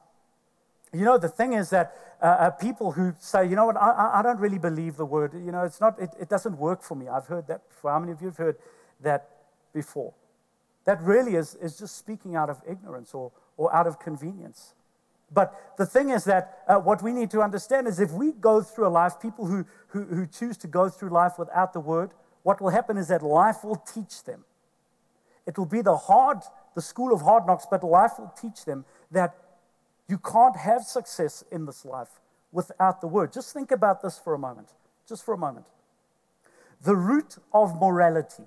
You 0.92 1.04
know, 1.06 1.16
the 1.16 1.28
thing 1.28 1.54
is 1.54 1.70
that 1.70 1.96
uh, 2.20 2.26
uh, 2.26 2.50
people 2.50 2.92
who 2.92 3.14
say, 3.18 3.48
you 3.48 3.56
know 3.56 3.64
what, 3.64 3.76
I, 3.76 4.18
I 4.18 4.22
don't 4.22 4.38
really 4.38 4.58
believe 4.58 4.96
the 4.96 5.06
word, 5.06 5.32
you 5.32 5.50
know, 5.50 5.62
it's 5.62 5.80
not, 5.80 5.98
it, 5.98 6.10
it 6.20 6.28
doesn't 6.28 6.58
work 6.58 6.82
for 6.82 6.94
me. 6.94 7.08
I've 7.08 7.26
heard 7.26 7.46
that 7.46 7.66
before. 7.68 7.92
How 7.92 7.98
many 7.98 8.12
of 8.12 8.20
you 8.20 8.28
have 8.28 8.36
heard 8.36 8.56
that 9.00 9.28
before? 9.72 10.12
That 10.84 11.00
really 11.02 11.36
is, 11.36 11.54
is 11.54 11.78
just 11.78 11.96
speaking 11.96 12.36
out 12.36 12.50
of 12.50 12.60
ignorance 12.68 13.14
or, 13.14 13.32
or 13.56 13.74
out 13.74 13.86
of 13.86 13.98
convenience. 13.98 14.74
But 15.32 15.76
the 15.78 15.86
thing 15.86 16.10
is 16.10 16.24
that 16.24 16.58
uh, 16.68 16.76
what 16.76 17.02
we 17.02 17.12
need 17.12 17.30
to 17.30 17.40
understand 17.40 17.86
is 17.86 17.98
if 17.98 18.10
we 18.10 18.32
go 18.32 18.60
through 18.60 18.86
a 18.86 18.90
life, 18.90 19.14
people 19.18 19.46
who, 19.46 19.64
who, 19.88 20.04
who 20.04 20.26
choose 20.26 20.58
to 20.58 20.66
go 20.66 20.90
through 20.90 21.08
life 21.08 21.38
without 21.38 21.72
the 21.72 21.80
word, 21.80 22.10
what 22.42 22.60
will 22.60 22.68
happen 22.68 22.98
is 22.98 23.08
that 23.08 23.22
life 23.22 23.64
will 23.64 23.76
teach 23.76 24.24
them. 24.24 24.44
It 25.46 25.56
will 25.56 25.66
be 25.66 25.80
the 25.80 25.96
hard 25.96 26.42
the 26.74 26.82
school 26.82 27.12
of 27.12 27.22
hard 27.22 27.46
knocks, 27.46 27.66
but 27.70 27.84
life 27.84 28.12
will 28.18 28.32
teach 28.40 28.64
them 28.64 28.84
that 29.10 29.34
you 30.12 30.18
can't 30.18 30.58
have 30.58 30.82
success 30.82 31.42
in 31.50 31.64
this 31.64 31.86
life 31.86 32.20
without 32.52 33.00
the 33.00 33.06
word. 33.06 33.32
Just 33.32 33.54
think 33.54 33.70
about 33.70 34.02
this 34.02 34.18
for 34.18 34.34
a 34.34 34.38
moment. 34.38 34.68
Just 35.08 35.24
for 35.24 35.32
a 35.32 35.38
moment. 35.38 35.64
The 36.82 36.94
root 36.94 37.38
of 37.54 37.80
morality, 37.80 38.42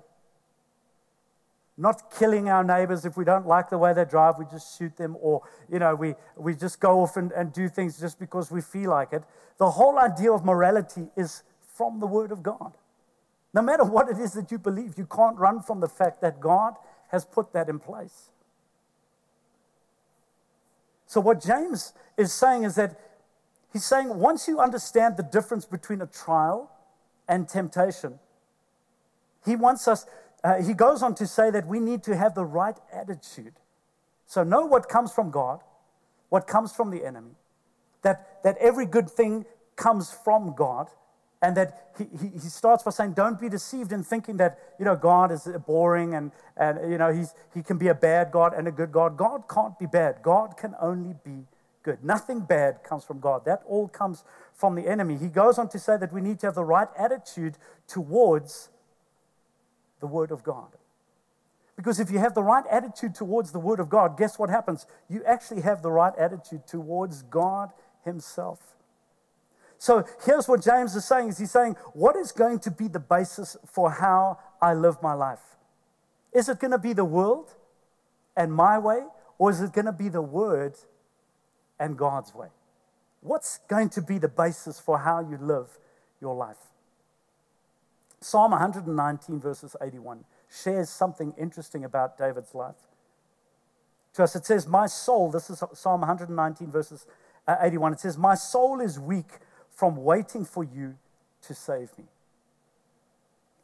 not 1.76 2.14
killing 2.16 2.48
our 2.48 2.62
neighbors 2.62 3.04
if 3.04 3.16
we 3.16 3.24
don't 3.24 3.48
like 3.48 3.68
the 3.68 3.78
way 3.78 3.92
they 3.92 4.04
drive, 4.04 4.34
we 4.38 4.44
just 4.48 4.78
shoot 4.78 4.96
them, 4.96 5.16
or 5.20 5.42
you 5.68 5.80
know, 5.80 5.96
we, 5.96 6.14
we 6.36 6.54
just 6.54 6.78
go 6.78 7.00
off 7.00 7.16
and, 7.16 7.32
and 7.32 7.52
do 7.52 7.68
things 7.68 7.98
just 7.98 8.20
because 8.20 8.48
we 8.52 8.60
feel 8.60 8.90
like 8.90 9.12
it. 9.12 9.24
The 9.58 9.72
whole 9.72 9.98
idea 9.98 10.30
of 10.30 10.44
morality 10.44 11.08
is 11.16 11.42
from 11.74 11.98
the 11.98 12.06
Word 12.06 12.30
of 12.30 12.44
God. 12.44 12.74
No 13.52 13.60
matter 13.60 13.82
what 13.82 14.08
it 14.08 14.18
is 14.18 14.34
that 14.34 14.52
you 14.52 14.58
believe, 14.58 14.96
you 14.96 15.06
can't 15.06 15.36
run 15.36 15.62
from 15.62 15.80
the 15.80 15.88
fact 15.88 16.20
that 16.20 16.38
God 16.38 16.74
has 17.08 17.24
put 17.24 17.52
that 17.54 17.68
in 17.68 17.80
place. 17.80 18.30
So, 21.06 21.20
what 21.20 21.40
James 21.40 21.92
is 22.16 22.32
saying 22.32 22.64
is 22.64 22.74
that 22.74 22.98
he's 23.72 23.84
saying 23.84 24.08
once 24.18 24.48
you 24.48 24.60
understand 24.60 25.16
the 25.16 25.22
difference 25.22 25.64
between 25.64 26.02
a 26.02 26.06
trial 26.06 26.70
and 27.28 27.48
temptation, 27.48 28.18
he 29.44 29.54
wants 29.54 29.86
us, 29.86 30.06
uh, 30.42 30.60
he 30.62 30.74
goes 30.74 31.02
on 31.02 31.14
to 31.14 31.26
say 31.26 31.50
that 31.50 31.66
we 31.66 31.78
need 31.78 32.02
to 32.04 32.16
have 32.16 32.34
the 32.34 32.44
right 32.44 32.76
attitude. 32.92 33.54
So, 34.26 34.42
know 34.42 34.66
what 34.66 34.88
comes 34.88 35.12
from 35.12 35.30
God, 35.30 35.60
what 36.28 36.48
comes 36.48 36.72
from 36.72 36.90
the 36.90 37.04
enemy, 37.04 37.36
that, 38.02 38.42
that 38.42 38.56
every 38.58 38.86
good 38.86 39.08
thing 39.08 39.46
comes 39.76 40.10
from 40.10 40.54
God 40.54 40.88
and 41.42 41.56
that 41.56 41.90
he, 41.98 42.06
he, 42.32 42.48
starts 42.48 42.82
by 42.82 42.90
saying, 42.90 43.12
Don't 43.12 43.40
be 43.40 43.48
deceived 43.48 43.92
in 43.92 44.02
thinking 44.02 44.38
that, 44.38 44.58
you 44.78 44.84
know, 44.84 44.96
God 44.96 45.30
is 45.30 45.48
boring 45.66 46.14
and, 46.14 46.32
and 46.56 46.90
you 46.90 46.98
know, 46.98 47.12
he's, 47.12 47.34
he 47.54 47.62
can 47.62 47.78
be 47.78 47.88
a 47.88 47.94
bad 47.94 48.30
God 48.30 48.54
and 48.54 48.66
a 48.66 48.72
good 48.72 48.90
God. 48.90 49.16
God 49.16 49.44
can't 49.48 49.78
be 49.78 49.86
bad. 49.86 50.22
God 50.22 50.56
can 50.56 50.74
only 50.80 51.14
be 51.24 51.44
good. 51.82 52.02
Nothing 52.02 52.40
bad 52.40 52.82
comes 52.82 53.04
from 53.04 53.20
God. 53.20 53.44
That 53.44 53.62
all 53.66 53.88
comes 53.88 54.24
from 54.54 54.74
the 54.74 54.88
enemy. 54.88 55.16
He 55.16 55.28
goes 55.28 55.58
on 55.58 55.68
to 55.70 55.78
say 55.78 55.96
that 55.98 56.12
we 56.12 56.20
need 56.20 56.40
to 56.40 56.46
have 56.46 56.54
the 56.54 56.64
right 56.64 56.88
attitude 56.98 57.58
towards 57.86 58.70
the 60.00 60.06
Word 60.06 60.30
of 60.30 60.42
God. 60.42 60.68
Because 61.76 62.00
if 62.00 62.10
you 62.10 62.18
have 62.18 62.34
the 62.34 62.42
right 62.42 62.64
attitude 62.70 63.14
towards 63.14 63.52
the 63.52 63.58
Word 63.58 63.80
of 63.80 63.90
God, 63.90 64.16
guess 64.16 64.38
what 64.38 64.48
happens? 64.48 64.86
You 65.08 65.22
actually 65.24 65.60
have 65.60 65.82
the 65.82 65.92
right 65.92 66.14
attitude 66.18 66.66
towards 66.66 67.22
God 67.22 67.70
Himself. 68.04 68.75
So 69.78 70.04
here's 70.24 70.48
what 70.48 70.62
James 70.62 70.96
is 70.96 71.04
saying 71.04 71.28
is 71.28 71.38
he's 71.38 71.50
saying, 71.50 71.76
what 71.92 72.16
is 72.16 72.32
going 72.32 72.60
to 72.60 72.70
be 72.70 72.88
the 72.88 72.98
basis 72.98 73.56
for 73.66 73.90
how 73.90 74.38
I 74.60 74.74
live 74.74 74.96
my 75.02 75.12
life? 75.12 75.40
Is 76.32 76.48
it 76.48 76.58
going 76.58 76.70
to 76.70 76.78
be 76.78 76.92
the 76.92 77.04
world 77.04 77.54
and 78.36 78.52
my 78.52 78.78
way, 78.78 79.00
or 79.38 79.50
is 79.50 79.60
it 79.60 79.72
going 79.72 79.86
to 79.86 79.92
be 79.92 80.08
the 80.08 80.22
word 80.22 80.74
and 81.78 81.96
God's 81.96 82.34
way? 82.34 82.48
What's 83.20 83.58
going 83.68 83.88
to 83.90 84.02
be 84.02 84.18
the 84.18 84.28
basis 84.28 84.78
for 84.78 84.98
how 84.98 85.20
you 85.20 85.38
live 85.40 85.78
your 86.20 86.34
life? 86.34 86.58
Psalm 88.20 88.52
119, 88.52 89.40
verses 89.40 89.76
81, 89.80 90.24
shares 90.50 90.88
something 90.88 91.34
interesting 91.38 91.84
about 91.84 92.18
David's 92.18 92.54
life. 92.54 92.76
To 94.14 94.22
us, 94.22 94.34
it 94.36 94.46
says, 94.46 94.66
My 94.66 94.86
soul, 94.86 95.30
this 95.30 95.50
is 95.50 95.62
Psalm 95.74 96.00
119, 96.00 96.70
verses 96.70 97.06
uh, 97.46 97.56
81, 97.60 97.94
it 97.94 98.00
says, 98.00 98.16
My 98.16 98.34
soul 98.34 98.80
is 98.80 98.98
weak 98.98 99.38
from 99.76 99.96
waiting 99.96 100.44
for 100.44 100.64
you 100.64 100.96
to 101.42 101.54
save 101.54 101.96
me. 101.98 102.04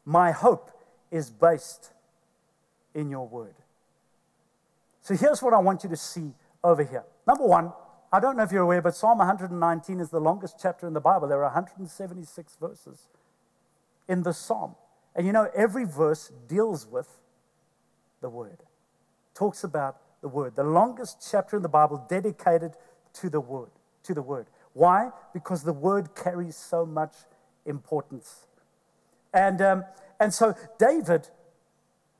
My 0.04 0.30
hope 0.30 0.70
is 1.10 1.30
based 1.30 1.90
in 2.94 3.08
your 3.08 3.26
word. 3.26 3.54
So 5.00 5.16
here's 5.16 5.42
what 5.42 5.54
I 5.54 5.58
want 5.58 5.82
you 5.82 5.88
to 5.88 5.96
see 5.96 6.32
over 6.62 6.84
here. 6.84 7.04
Number 7.26 7.46
one, 7.46 7.72
I 8.12 8.20
don't 8.20 8.36
know 8.36 8.42
if 8.42 8.52
you're 8.52 8.62
aware, 8.62 8.82
but 8.82 8.94
Psalm 8.94 9.18
119 9.18 10.00
is 10.00 10.10
the 10.10 10.20
longest 10.20 10.56
chapter 10.60 10.86
in 10.86 10.92
the 10.92 11.00
Bible. 11.00 11.28
There 11.28 11.38
are 11.38 11.52
176 11.54 12.56
verses 12.60 13.08
in 14.06 14.22
the 14.22 14.34
psalm. 14.34 14.74
And 15.16 15.26
you 15.26 15.32
know, 15.32 15.48
every 15.56 15.86
verse 15.86 16.30
deals 16.46 16.86
with 16.86 17.08
the 18.20 18.28
word, 18.28 18.58
talks 19.34 19.64
about 19.64 19.96
the 20.20 20.28
word. 20.28 20.56
The 20.56 20.62
longest 20.62 21.26
chapter 21.30 21.56
in 21.56 21.62
the 21.62 21.70
Bible 21.70 22.04
dedicated 22.08 22.72
to 23.14 23.30
the 23.30 23.40
word, 23.40 23.70
to 24.04 24.14
the 24.14 24.22
word. 24.22 24.46
Why? 24.74 25.10
Because 25.32 25.62
the 25.62 25.72
word 25.72 26.14
carries 26.14 26.56
so 26.56 26.86
much 26.86 27.14
importance. 27.66 28.46
And, 29.32 29.60
um, 29.60 29.84
and 30.18 30.32
so 30.32 30.54
David 30.78 31.28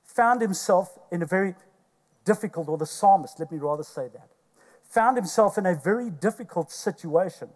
found 0.04 0.40
himself 0.40 0.98
in 1.10 1.22
a 1.22 1.26
very 1.26 1.54
difficult, 2.24 2.68
or 2.68 2.78
the 2.78 2.86
psalmist, 2.86 3.38
let 3.38 3.50
me 3.50 3.58
rather 3.58 3.82
say 3.82 4.08
that, 4.12 4.28
found 4.82 5.16
himself 5.16 5.58
in 5.58 5.66
a 5.66 5.74
very 5.74 6.10
difficult 6.10 6.70
situation 6.70 7.48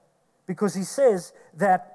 because 0.47 0.75
he 0.75 0.83
says 0.83 1.33
that 1.55 1.93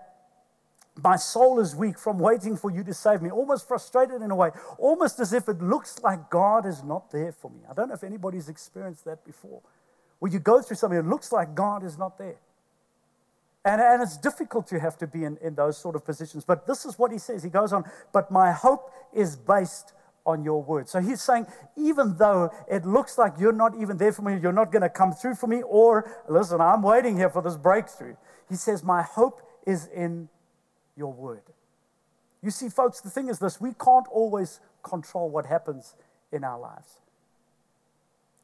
my 1.02 1.16
soul 1.16 1.60
is 1.60 1.76
weak 1.76 1.98
from 1.98 2.20
waiting 2.20 2.58
for 2.58 2.70
you 2.70 2.84
to 2.84 2.94
save 2.94 3.22
me, 3.22 3.32
almost 3.32 3.68
frustrated 3.68 4.22
in 4.22 4.30
a 4.30 4.36
way, 4.36 4.52
almost 4.78 5.20
as 5.20 5.34
if 5.34 5.48
it 5.48 5.62
looks 5.62 6.00
like 6.04 6.30
God 6.30 6.66
is 6.66 6.84
not 6.84 7.12
there 7.12 7.32
for 7.32 7.50
me. 7.50 7.62
I 7.70 7.74
don't 7.74 7.88
know 7.88 7.96
if 7.96 8.04
anybody's 8.04 8.50
experienced 8.50 9.06
that 9.06 9.26
before, 9.26 9.62
where 10.20 10.32
you 10.32 10.40
go 10.40 10.62
through 10.62 10.76
something, 10.76 11.00
it 11.00 11.06
looks 11.06 11.32
like 11.32 11.56
God 11.56 11.84
is 11.84 11.98
not 11.98 12.18
there. 12.18 12.38
And, 13.64 13.80
and 13.80 14.02
it's 14.02 14.18
difficult 14.18 14.68
to 14.68 14.80
have 14.80 14.98
to 14.98 15.08
be 15.08 15.24
in, 15.24 15.38
in 15.38 15.56
those 15.56 15.78
sort 15.78 15.96
of 15.96 16.04
positions. 16.04 16.44
But 16.44 16.66
this 16.66 16.86
is 16.86 16.98
what 16.98 17.12
he 17.12 17.20
says. 17.20 17.44
He 17.44 17.50
goes 17.50 17.74
on, 17.74 17.84
but 18.12 18.32
my 18.32 18.52
hope 18.52 18.92
is 19.14 19.36
based 19.36 19.94
on 20.26 20.44
your 20.44 20.62
word. 20.64 20.88
So 20.88 21.00
he's 21.00 21.22
saying, 21.22 21.48
even 21.76 22.18
though 22.18 22.52
it 22.70 22.86
looks 22.86 23.18
like 23.18 23.34
you're 23.40 23.52
not 23.52 23.76
even 23.80 23.98
there 23.98 24.12
for 24.12 24.22
me, 24.22 24.40
you're 24.42 24.52
not 24.52 24.72
going 24.72 24.82
to 24.82 24.90
come 24.90 25.12
through 25.14 25.36
for 25.36 25.48
me, 25.48 25.62
or 25.64 26.10
listen, 26.28 26.62
I'm 26.62 26.82
waiting 26.82 27.18
here 27.18 27.30
for 27.30 27.42
this 27.42 27.58
breakthrough. 27.58 28.16
He 28.50 28.56
says, 28.56 28.84
My 28.84 29.02
hope 29.02 29.42
is 29.66 29.88
in 29.88 30.30
your 30.96 31.14
word. 31.14 31.44
You 32.44 32.52
see, 32.52 32.70
folks, 32.70 33.02
the 33.02 33.10
thing 33.10 33.30
is 33.30 33.40
this 33.40 33.62
we 33.62 33.74
can't 33.74 34.08
always 34.12 34.60
control 34.84 35.30
what 35.30 35.46
happens 35.46 35.96
in 36.32 36.44
our 36.44 36.60
lives. 36.60 37.00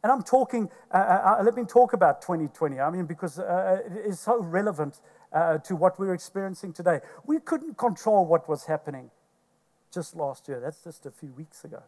And 0.03 0.11
I'm 0.11 0.21
talking, 0.21 0.69
uh, 0.91 0.97
uh, 0.97 1.37
uh, 1.39 1.43
let 1.43 1.55
me 1.55 1.63
talk 1.63 1.93
about 1.93 2.21
2020. 2.21 2.79
I 2.79 2.89
mean, 2.89 3.05
because 3.05 3.39
uh, 3.39 3.81
it 3.85 4.09
is 4.09 4.19
so 4.19 4.41
relevant 4.41 4.99
uh, 5.33 5.57
to 5.59 5.75
what 5.75 5.99
we're 5.99 6.13
experiencing 6.13 6.73
today. 6.73 6.99
We 7.25 7.39
couldn't 7.39 7.77
control 7.77 8.25
what 8.25 8.47
was 8.47 8.65
happening 8.65 9.11
just 9.93 10.15
last 10.15 10.47
year. 10.47 10.59
That's 10.59 10.83
just 10.83 11.05
a 11.05 11.11
few 11.11 11.33
weeks 11.33 11.63
ago. 11.63 11.83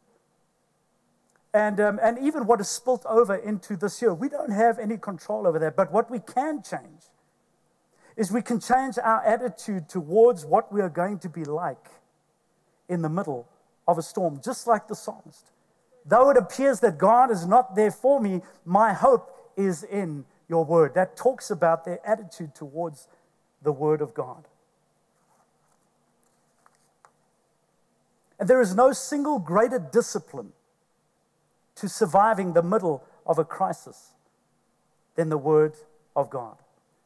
And, 1.54 1.80
um, 1.80 2.00
and 2.02 2.20
even 2.20 2.46
what 2.46 2.60
has 2.60 2.70
spilt 2.70 3.06
over 3.06 3.36
into 3.36 3.76
this 3.76 4.02
year, 4.02 4.14
we 4.14 4.30
don't 4.30 4.52
have 4.52 4.78
any 4.78 4.98
control 4.98 5.48
over 5.48 5.58
that. 5.60 5.76
But 5.76 5.92
what 5.92 6.12
we 6.12 6.20
can 6.20 6.62
change 6.62 7.04
is 8.16 8.32
we 8.32 8.42
can 8.42 8.60
change 8.60 8.98
our 9.00 9.24
attitude 9.24 9.90
towards 9.90 10.46
what 10.46 10.72
we 10.72 10.82
are 10.82 10.90
going 10.90 11.20
to 11.20 11.30
be 11.30 11.46
like 11.46 11.88
in 12.88 13.02
the 13.02 13.10
middle 13.10 13.48
of 13.88 13.98
a 13.98 14.02
storm, 14.02 14.42
just 14.44 14.68
like 14.68 14.88
the 14.88 14.96
psalmist. 14.96 15.52
Though 16.06 16.30
it 16.30 16.38
appears 16.38 16.80
that 16.80 16.98
God 16.98 17.32
is 17.32 17.46
not 17.46 17.76
there 17.76 17.92
for 17.92 18.20
me, 18.20 18.42
my 18.66 18.94
hope 18.94 19.52
is 19.56 19.84
in 19.84 20.26
your 20.48 20.66
word. 20.66 20.94
That 20.96 21.16
talks 21.16 21.52
about 21.52 21.86
their 21.86 22.00
attitude 22.08 22.56
towards 22.56 23.08
the 23.62 23.72
word 23.72 24.02
of 24.02 24.14
God. 24.14 24.48
And 28.40 28.50
there 28.50 28.62
is 28.62 28.74
no 28.74 28.94
single 28.94 29.38
greater 29.38 29.80
discipline 29.80 30.54
to 31.76 31.90
surviving 31.90 32.54
the 32.54 32.64
middle 32.64 33.04
of 33.26 33.38
a 33.38 33.46
crisis 33.46 34.14
than 35.16 35.30
the 35.30 35.38
word 35.38 35.76
of 36.16 36.30
God. 36.30 36.58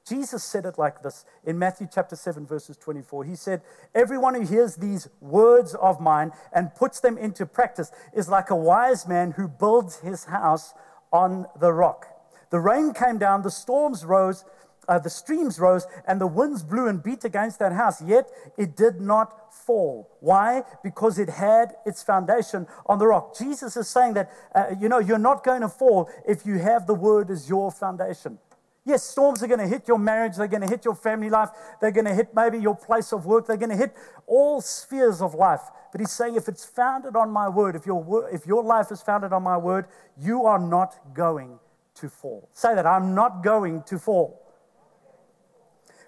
Jesus 0.07 0.43
said 0.43 0.65
it 0.65 0.77
like 0.77 1.01
this 1.01 1.23
in 1.45 1.57
Matthew 1.57 1.87
chapter 1.91 2.15
7, 2.15 2.45
verses 2.45 2.75
24. 2.75 3.23
He 3.23 3.35
said, 3.35 3.61
Everyone 3.95 4.35
who 4.35 4.41
hears 4.41 4.75
these 4.75 5.07
words 5.21 5.75
of 5.75 6.01
mine 6.01 6.31
and 6.51 6.75
puts 6.75 6.99
them 6.99 7.17
into 7.17 7.45
practice 7.45 7.91
is 8.13 8.27
like 8.27 8.49
a 8.49 8.55
wise 8.55 9.07
man 9.07 9.31
who 9.31 9.47
builds 9.47 9.99
his 9.99 10.25
house 10.25 10.73
on 11.13 11.45
the 11.59 11.71
rock. 11.71 12.07
The 12.49 12.59
rain 12.59 12.93
came 12.93 13.17
down, 13.17 13.43
the 13.43 13.49
storms 13.49 14.03
rose, 14.03 14.43
uh, 14.89 14.99
the 14.99 15.09
streams 15.09 15.59
rose, 15.59 15.87
and 16.05 16.19
the 16.19 16.27
winds 16.27 16.63
blew 16.63 16.87
and 16.87 17.01
beat 17.01 17.23
against 17.23 17.59
that 17.59 17.71
house, 17.71 18.01
yet 18.01 18.29
it 18.57 18.75
did 18.75 18.99
not 18.99 19.53
fall. 19.53 20.09
Why? 20.19 20.63
Because 20.83 21.17
it 21.17 21.29
had 21.29 21.75
its 21.85 22.03
foundation 22.03 22.67
on 22.85 22.99
the 22.99 23.07
rock. 23.07 23.37
Jesus 23.37 23.77
is 23.77 23.89
saying 23.89 24.15
that, 24.15 24.31
uh, 24.53 24.75
you 24.79 24.89
know, 24.89 24.99
you're 24.99 25.17
not 25.17 25.43
going 25.45 25.61
to 25.61 25.69
fall 25.69 26.09
if 26.27 26.45
you 26.45 26.59
have 26.59 26.87
the 26.87 26.93
word 26.93 27.31
as 27.31 27.47
your 27.47 27.71
foundation. 27.71 28.37
Yes, 28.85 29.03
storms 29.03 29.41
are 29.41 29.47
going 29.47 29.61
to 29.61 29.67
hit 29.67 29.87
your 29.87 29.97
marriage, 29.97 30.35
they're 30.35 30.47
going 30.47 30.61
to 30.61 30.67
hit 30.67 30.83
your 30.83 30.95
family 30.95 31.29
life, 31.29 31.49
they're 31.79 31.91
going 31.91 32.05
to 32.05 32.13
hit 32.13 32.35
maybe 32.35 32.57
your 32.57 32.75
place 32.75 33.13
of 33.13 33.25
work, 33.25 33.47
they're 33.47 33.55
going 33.55 33.69
to 33.69 33.77
hit 33.77 33.95
all 34.27 34.59
spheres 34.59 35.21
of 35.21 35.33
life. 35.33 35.61
But 35.91 36.01
he's 36.01 36.11
saying 36.11 36.35
if 36.35 36.49
it's 36.49 36.65
founded 36.65 37.15
on 37.15 37.31
my 37.31 37.47
word, 37.47 37.77
if 37.77 37.85
your, 37.85 38.29
if 38.29 38.45
your 38.45 38.61
life 38.61 38.91
is 38.91 39.01
founded 39.01 39.31
on 39.31 39.41
my 39.41 39.57
word, 39.57 39.87
you 40.17 40.43
are 40.45 40.59
not 40.59 41.13
going 41.13 41.59
to 41.95 42.09
fall. 42.09 42.49
Say 42.51 42.75
that 42.75 42.85
I'm 42.85 43.15
not 43.15 43.41
going 43.41 43.83
to 43.83 43.97
fall. 43.97 44.41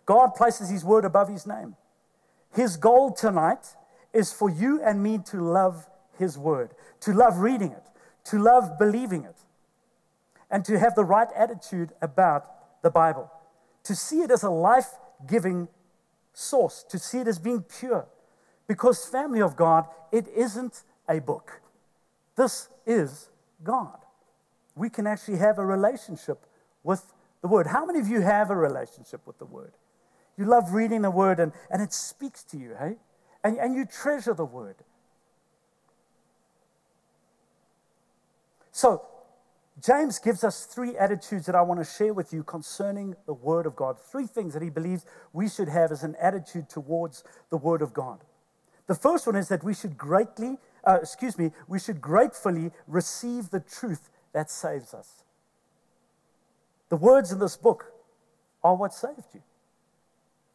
God 0.05 0.35
places 0.35 0.69
his 0.69 0.83
word 0.83 1.05
above 1.05 1.29
his 1.29 1.47
name. 1.47 1.75
His 2.53 2.75
goal 2.75 3.11
tonight 3.11 3.75
is 4.13 4.33
for 4.33 4.49
you 4.49 4.81
and 4.81 5.01
me 5.01 5.19
to 5.27 5.41
love 5.41 5.87
his 6.17 6.37
word, 6.37 6.71
to 7.01 7.13
love 7.13 7.37
reading 7.37 7.71
it, 7.71 7.83
to 8.25 8.39
love 8.39 8.77
believing 8.77 9.23
it, 9.23 9.35
and 10.49 10.63
to 10.65 10.77
have 10.79 10.95
the 10.95 11.05
right 11.05 11.27
attitude 11.35 11.91
about 12.01 12.54
the 12.85 12.91
Bible, 12.91 13.31
to 13.83 13.95
see 13.95 14.21
it 14.21 14.29
as 14.29 14.43
a 14.43 14.49
life 14.49 14.91
giving 15.27 15.67
source, 16.33 16.85
to 16.89 16.99
see 16.99 17.17
it 17.17 17.27
as 17.27 17.39
being 17.39 17.63
pure. 17.63 18.05
Because, 18.67 19.05
family 19.05 19.41
of 19.41 19.55
God, 19.55 19.85
it 20.11 20.27
isn't 20.27 20.83
a 21.09 21.19
book. 21.19 21.61
This 22.35 22.69
is 22.85 23.29
God. 23.63 23.97
We 24.75 24.89
can 24.89 25.07
actually 25.07 25.37
have 25.37 25.57
a 25.57 25.65
relationship 25.65 26.45
with 26.83 27.11
the 27.41 27.47
Word. 27.47 27.67
How 27.67 27.85
many 27.85 27.99
of 27.99 28.07
you 28.07 28.21
have 28.21 28.51
a 28.51 28.55
relationship 28.55 29.21
with 29.25 29.39
the 29.39 29.45
Word? 29.45 29.73
You 30.37 30.45
love 30.45 30.73
reading 30.73 31.01
the 31.01 31.11
Word 31.11 31.39
and, 31.39 31.51
and 31.71 31.81
it 31.81 31.91
speaks 31.91 32.43
to 32.43 32.57
you, 32.57 32.75
hey? 32.79 32.97
and, 33.43 33.57
and 33.57 33.75
you 33.75 33.85
treasure 33.85 34.33
the 34.33 34.45
word. 34.45 34.75
So, 38.71 39.05
James 39.83 40.19
gives 40.19 40.43
us 40.43 40.65
three 40.65 40.95
attitudes 40.95 41.45
that 41.47 41.55
I 41.55 41.61
want 41.61 41.81
to 41.81 41.85
share 41.85 42.13
with 42.13 42.31
you 42.31 42.43
concerning 42.43 43.15
the 43.25 43.33
Word 43.33 43.65
of 43.65 43.75
God. 43.75 43.97
Three 43.99 44.25
things 44.25 44.53
that 44.53 44.63
he 44.63 44.69
believes 44.69 45.05
we 45.33 45.49
should 45.49 45.67
have 45.67 45.91
as 45.91 46.03
an 46.03 46.15
attitude 46.19 46.69
towards 46.69 47.23
the 47.49 47.57
Word 47.57 47.81
of 47.81 47.93
God. 47.93 48.19
The 48.87 48.95
first 48.95 49.27
one 49.27 49.35
is 49.35 49.49
that 49.49 49.63
we 49.63 49.73
should 49.73 49.97
greatly, 49.97 50.57
uh, 50.85 50.99
excuse 51.01 51.37
me, 51.37 51.51
we 51.67 51.79
should 51.79 51.99
gratefully 51.99 52.71
receive 52.87 53.49
the 53.49 53.59
truth 53.59 54.09
that 54.31 54.49
saves 54.49 54.93
us. 54.93 55.23
The 56.89 56.95
words 56.95 57.31
in 57.31 57.39
this 57.39 57.57
book 57.57 57.91
are 58.63 58.75
what 58.75 58.93
saved 58.93 59.33
you. 59.33 59.41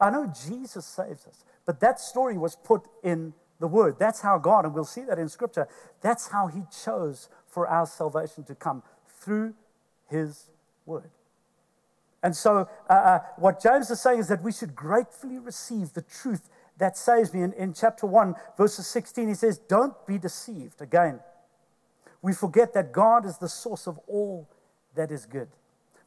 I 0.00 0.08
know 0.10 0.32
Jesus 0.46 0.86
saves 0.86 1.26
us, 1.26 1.44
but 1.66 1.80
that 1.80 2.00
story 2.00 2.38
was 2.38 2.56
put 2.56 2.82
in 3.02 3.34
the 3.58 3.66
Word. 3.66 3.96
That's 3.98 4.22
how 4.22 4.38
God, 4.38 4.64
and 4.64 4.72
we'll 4.72 4.84
see 4.84 5.04
that 5.04 5.18
in 5.18 5.28
Scripture, 5.28 5.68
that's 6.00 6.28
how 6.28 6.46
He 6.46 6.62
chose 6.84 7.28
for 7.46 7.66
our 7.66 7.84
salvation 7.84 8.44
to 8.44 8.54
come 8.54 8.82
through 9.20 9.54
His 10.08 10.48
Word. 10.86 11.10
And 12.22 12.36
so, 12.36 12.68
uh, 12.88 12.92
uh, 12.92 13.18
what 13.36 13.62
James 13.62 13.90
is 13.90 14.00
saying 14.00 14.18
is 14.18 14.28
that 14.28 14.42
we 14.42 14.52
should 14.52 14.74
gratefully 14.74 15.38
receive 15.38 15.94
the 15.94 16.02
truth 16.02 16.50
that 16.78 16.96
saves 16.96 17.32
me. 17.32 17.42
In, 17.42 17.52
in 17.54 17.72
chapter 17.72 18.06
1, 18.06 18.34
verses 18.56 18.86
16, 18.86 19.28
he 19.28 19.34
says, 19.34 19.58
Don't 19.58 19.94
be 20.06 20.18
deceived. 20.18 20.82
Again, 20.82 21.20
we 22.20 22.32
forget 22.32 22.74
that 22.74 22.92
God 22.92 23.24
is 23.24 23.38
the 23.38 23.48
source 23.48 23.86
of 23.86 23.98
all 24.06 24.48
that 24.94 25.10
is 25.10 25.24
good. 25.24 25.48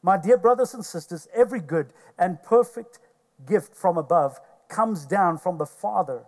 My 0.02 0.16
dear 0.16 0.36
brothers 0.36 0.74
and 0.74 0.84
sisters, 0.84 1.26
every 1.34 1.60
good 1.60 1.92
and 2.18 2.42
perfect 2.42 2.98
gift 3.46 3.74
from 3.74 3.96
above 3.96 4.38
comes 4.68 5.06
down 5.06 5.38
from 5.38 5.58
the 5.58 5.66
Father 5.66 6.24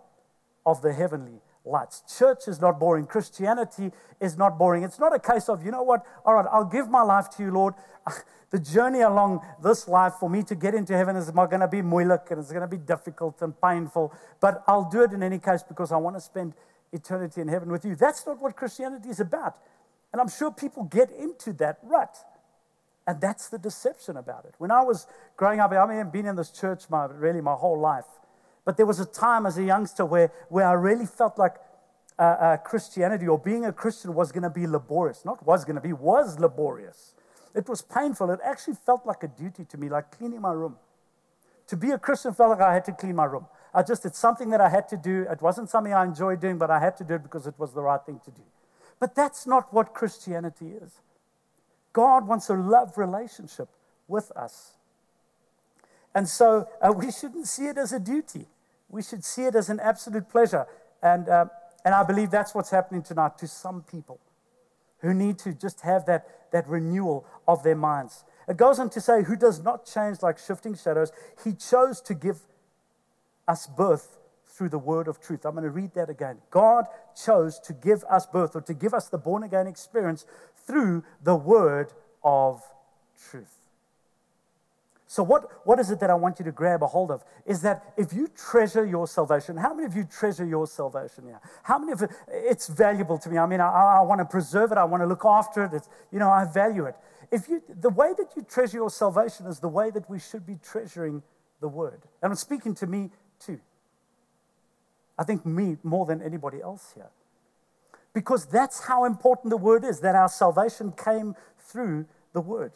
of 0.65 0.81
the 0.81 0.93
heavenly 0.93 1.41
lights. 1.67 2.03
Church 2.17 2.47
is 2.47 2.59
not 2.59 2.79
boring. 2.79 3.05
Christianity 3.05 3.91
is 4.19 4.37
not 4.37 4.57
boring. 4.57 4.83
It's 4.83 4.99
not 4.99 5.13
a 5.13 5.19
case 5.19 5.49
of, 5.49 5.65
you 5.65 5.71
know 5.71 5.83
what, 5.83 6.05
all 6.25 6.35
right, 6.35 6.45
I'll 6.51 6.65
give 6.65 6.89
my 6.89 7.01
life 7.01 7.29
to 7.37 7.43
you, 7.43 7.51
Lord. 7.51 7.73
The 8.49 8.59
journey 8.59 9.01
along 9.01 9.45
this 9.61 9.89
life 9.89 10.13
for 10.19 10.29
me 10.29 10.41
to 10.43 10.55
get 10.55 10.73
into 10.73 10.95
heaven 10.95 11.17
is 11.17 11.29
going 11.29 11.59
to 11.59 11.67
be 11.67 11.81
moeilijk 11.81 12.31
and 12.31 12.39
it's 12.39 12.49
going 12.49 12.61
to 12.61 12.67
be 12.67 12.77
difficult 12.77 13.41
and 13.41 13.53
painful, 13.61 14.13
but 14.39 14.63
I'll 14.67 14.89
do 14.89 15.03
it 15.03 15.11
in 15.11 15.21
any 15.21 15.37
case 15.37 15.63
because 15.63 15.91
I 15.91 15.97
want 15.97 16.15
to 16.15 16.21
spend 16.21 16.53
eternity 16.93 17.41
in 17.41 17.49
heaven 17.49 17.69
with 17.69 17.83
you. 17.83 17.95
That's 17.95 18.25
not 18.25 18.41
what 18.41 18.55
Christianity 18.55 19.09
is 19.09 19.19
about. 19.19 19.57
And 20.13 20.21
I'm 20.21 20.29
sure 20.29 20.49
people 20.49 20.83
get 20.83 21.11
into 21.11 21.51
that 21.53 21.79
rut. 21.83 22.15
And 23.05 23.21
that's 23.21 23.49
the 23.49 23.57
deception 23.57 24.17
about 24.17 24.45
it. 24.45 24.53
When 24.57 24.71
I 24.71 24.81
was 24.81 25.07
growing 25.35 25.59
up, 25.59 25.71
I 25.71 25.85
mean, 25.85 25.99
I've 25.99 26.11
been 26.11 26.25
in 26.25 26.35
this 26.35 26.51
church 26.51 26.89
my, 26.89 27.05
really 27.05 27.41
my 27.41 27.53
whole 27.53 27.79
life. 27.79 28.05
But 28.67 28.75
there 28.75 28.85
was 28.85 28.99
a 28.99 29.05
time 29.05 29.45
as 29.45 29.57
a 29.57 29.63
youngster 29.63 30.03
where, 30.03 30.29
where 30.49 30.67
I 30.67 30.73
really 30.73 31.05
felt 31.05 31.37
like 31.37 31.55
uh, 32.19 32.21
uh, 32.21 32.57
Christianity 32.57 33.25
or 33.25 33.39
being 33.39 33.63
a 33.63 33.71
Christian 33.71 34.13
was 34.13 34.33
going 34.33 34.43
to 34.43 34.49
be 34.49 34.67
laborious. 34.67 35.23
Not 35.23 35.47
was 35.47 35.63
going 35.63 35.77
to 35.77 35.81
be, 35.81 35.93
was 35.93 36.37
laborious. 36.37 37.13
It 37.55 37.69
was 37.69 37.81
painful. 37.81 38.29
It 38.29 38.41
actually 38.43 38.75
felt 38.85 39.05
like 39.05 39.23
a 39.23 39.29
duty 39.29 39.63
to 39.63 39.77
me, 39.77 39.87
like 39.87 40.11
cleaning 40.11 40.41
my 40.41 40.51
room. 40.51 40.75
To 41.67 41.77
be 41.77 41.91
a 41.91 41.97
Christian 41.97 42.33
felt 42.33 42.49
like 42.49 42.59
I 42.59 42.73
had 42.73 42.83
to 42.83 42.91
clean 42.91 43.15
my 43.15 43.23
room. 43.23 43.45
I 43.73 43.83
just, 43.83 44.05
it's 44.05 44.19
something 44.19 44.49
that 44.49 44.59
I 44.59 44.67
had 44.67 44.89
to 44.89 44.97
do. 44.97 45.25
It 45.31 45.41
wasn't 45.41 45.69
something 45.69 45.93
I 45.93 46.03
enjoyed 46.03 46.41
doing, 46.41 46.57
but 46.57 46.69
I 46.69 46.81
had 46.81 46.97
to 46.97 47.05
do 47.05 47.13
it 47.13 47.23
because 47.23 47.47
it 47.47 47.55
was 47.57 47.71
the 47.71 47.81
right 47.81 48.01
thing 48.05 48.19
to 48.25 48.31
do. 48.31 48.43
But 48.99 49.15
that's 49.15 49.47
not 49.47 49.73
what 49.73 49.93
Christianity 49.93 50.71
is. 50.71 50.99
God 51.93 52.27
wants 52.27 52.49
a 52.49 52.55
love 52.55 52.97
relationship 52.97 53.69
with 54.09 54.29
us. 54.35 54.73
And 56.13 56.27
so 56.27 56.67
uh, 56.81 56.91
we 56.91 57.13
shouldn't 57.13 57.47
see 57.47 57.67
it 57.67 57.77
as 57.77 57.93
a 57.93 57.99
duty 57.99 58.45
we 58.89 59.01
should 59.01 59.23
see 59.23 59.43
it 59.43 59.55
as 59.55 59.69
an 59.69 59.79
absolute 59.79 60.29
pleasure. 60.29 60.65
And, 61.01 61.29
uh, 61.29 61.45
and 61.85 61.93
I 61.93 62.03
believe 62.03 62.31
that's 62.31 62.55
what's 62.55 62.69
happening 62.69 63.03
tonight 63.03 63.37
to 63.39 63.47
some 63.47 63.83
people 63.83 64.19
who 64.99 65.13
need 65.13 65.37
to 65.39 65.53
just 65.53 65.81
have 65.81 66.05
that, 66.05 66.51
that 66.51 66.67
renewal 66.67 67.25
of 67.47 67.63
their 67.63 67.75
minds. 67.75 68.23
It 68.47 68.57
goes 68.57 68.79
on 68.79 68.89
to 68.91 69.01
say, 69.01 69.23
who 69.23 69.35
does 69.35 69.61
not 69.61 69.85
change 69.85 70.21
like 70.21 70.39
shifting 70.39 70.75
shadows. 70.75 71.11
He 71.43 71.53
chose 71.53 72.01
to 72.01 72.13
give 72.13 72.39
us 73.47 73.67
birth 73.67 74.17
through 74.45 74.69
the 74.69 74.79
word 74.79 75.07
of 75.07 75.19
truth. 75.19 75.45
I'm 75.45 75.51
going 75.51 75.63
to 75.63 75.69
read 75.69 75.93
that 75.93 76.09
again. 76.09 76.39
God 76.49 76.85
chose 77.21 77.59
to 77.59 77.73
give 77.73 78.03
us 78.09 78.25
birth 78.25 78.55
or 78.55 78.61
to 78.61 78.73
give 78.73 78.93
us 78.93 79.09
the 79.09 79.17
born 79.17 79.43
again 79.43 79.67
experience 79.67 80.25
through 80.65 81.03
the 81.21 81.35
word 81.35 81.93
of 82.23 82.61
truth. 83.29 83.66
So, 85.09 85.23
what, 85.23 85.65
what 85.65 85.79
is 85.79 85.89
it 85.89 86.01
that 86.01 86.09
I 86.09 86.15
want 86.15 86.37
you 86.37 86.43
to 86.45 86.51
grab 86.51 86.83
a 86.83 86.87
hold 86.87 87.11
of? 87.11 87.23
Is 87.45 87.61
that 87.61 87.93
if 87.95 88.11
you 88.11 88.27
treasure 88.27 88.85
your 88.85 89.07
salvation, 89.07 89.55
how 89.55 89.73
many 89.73 89.85
of 89.85 89.95
you 89.95 90.03
treasure 90.03 90.45
your 90.45 90.67
salvation 90.67 91.23
here? 91.23 91.39
How 91.63 91.79
many 91.79 91.93
of 91.93 92.01
it, 92.01 92.11
it's 92.27 92.67
valuable 92.67 93.17
to 93.19 93.29
me? 93.29 93.37
I 93.37 93.45
mean, 93.45 93.61
I, 93.61 93.99
I 93.99 94.01
want 94.01 94.19
to 94.19 94.25
preserve 94.25 94.73
it, 94.73 94.77
I 94.77 94.83
want 94.83 95.01
to 95.01 95.07
look 95.07 95.23
after 95.23 95.63
it, 95.63 95.73
it's, 95.73 95.87
you 96.11 96.19
know, 96.19 96.29
I 96.29 96.43
value 96.43 96.85
it. 96.85 96.95
If 97.31 97.47
you, 97.47 97.63
the 97.69 97.89
way 97.89 98.13
that 98.17 98.33
you 98.35 98.43
treasure 98.43 98.77
your 98.77 98.89
salvation 98.89 99.45
is 99.45 99.59
the 99.59 99.69
way 99.69 99.91
that 99.91 100.09
we 100.09 100.19
should 100.19 100.45
be 100.45 100.57
treasuring 100.61 101.23
the 101.61 101.69
word. 101.69 102.01
And 102.21 102.31
I'm 102.31 102.35
speaking 102.35 102.75
to 102.75 102.87
me 102.87 103.09
too. 103.39 103.61
I 105.17 105.23
think 105.23 105.45
me 105.45 105.77
more 105.83 106.05
than 106.05 106.21
anybody 106.21 106.61
else 106.61 106.91
here. 106.93 107.09
Because 108.13 108.45
that's 108.45 108.85
how 108.85 109.05
important 109.05 109.51
the 109.51 109.57
word 109.57 109.85
is, 109.85 110.01
that 110.01 110.15
our 110.15 110.27
salvation 110.27 110.91
came 110.91 111.35
through 111.59 112.07
the 112.33 112.41
word. 112.41 112.73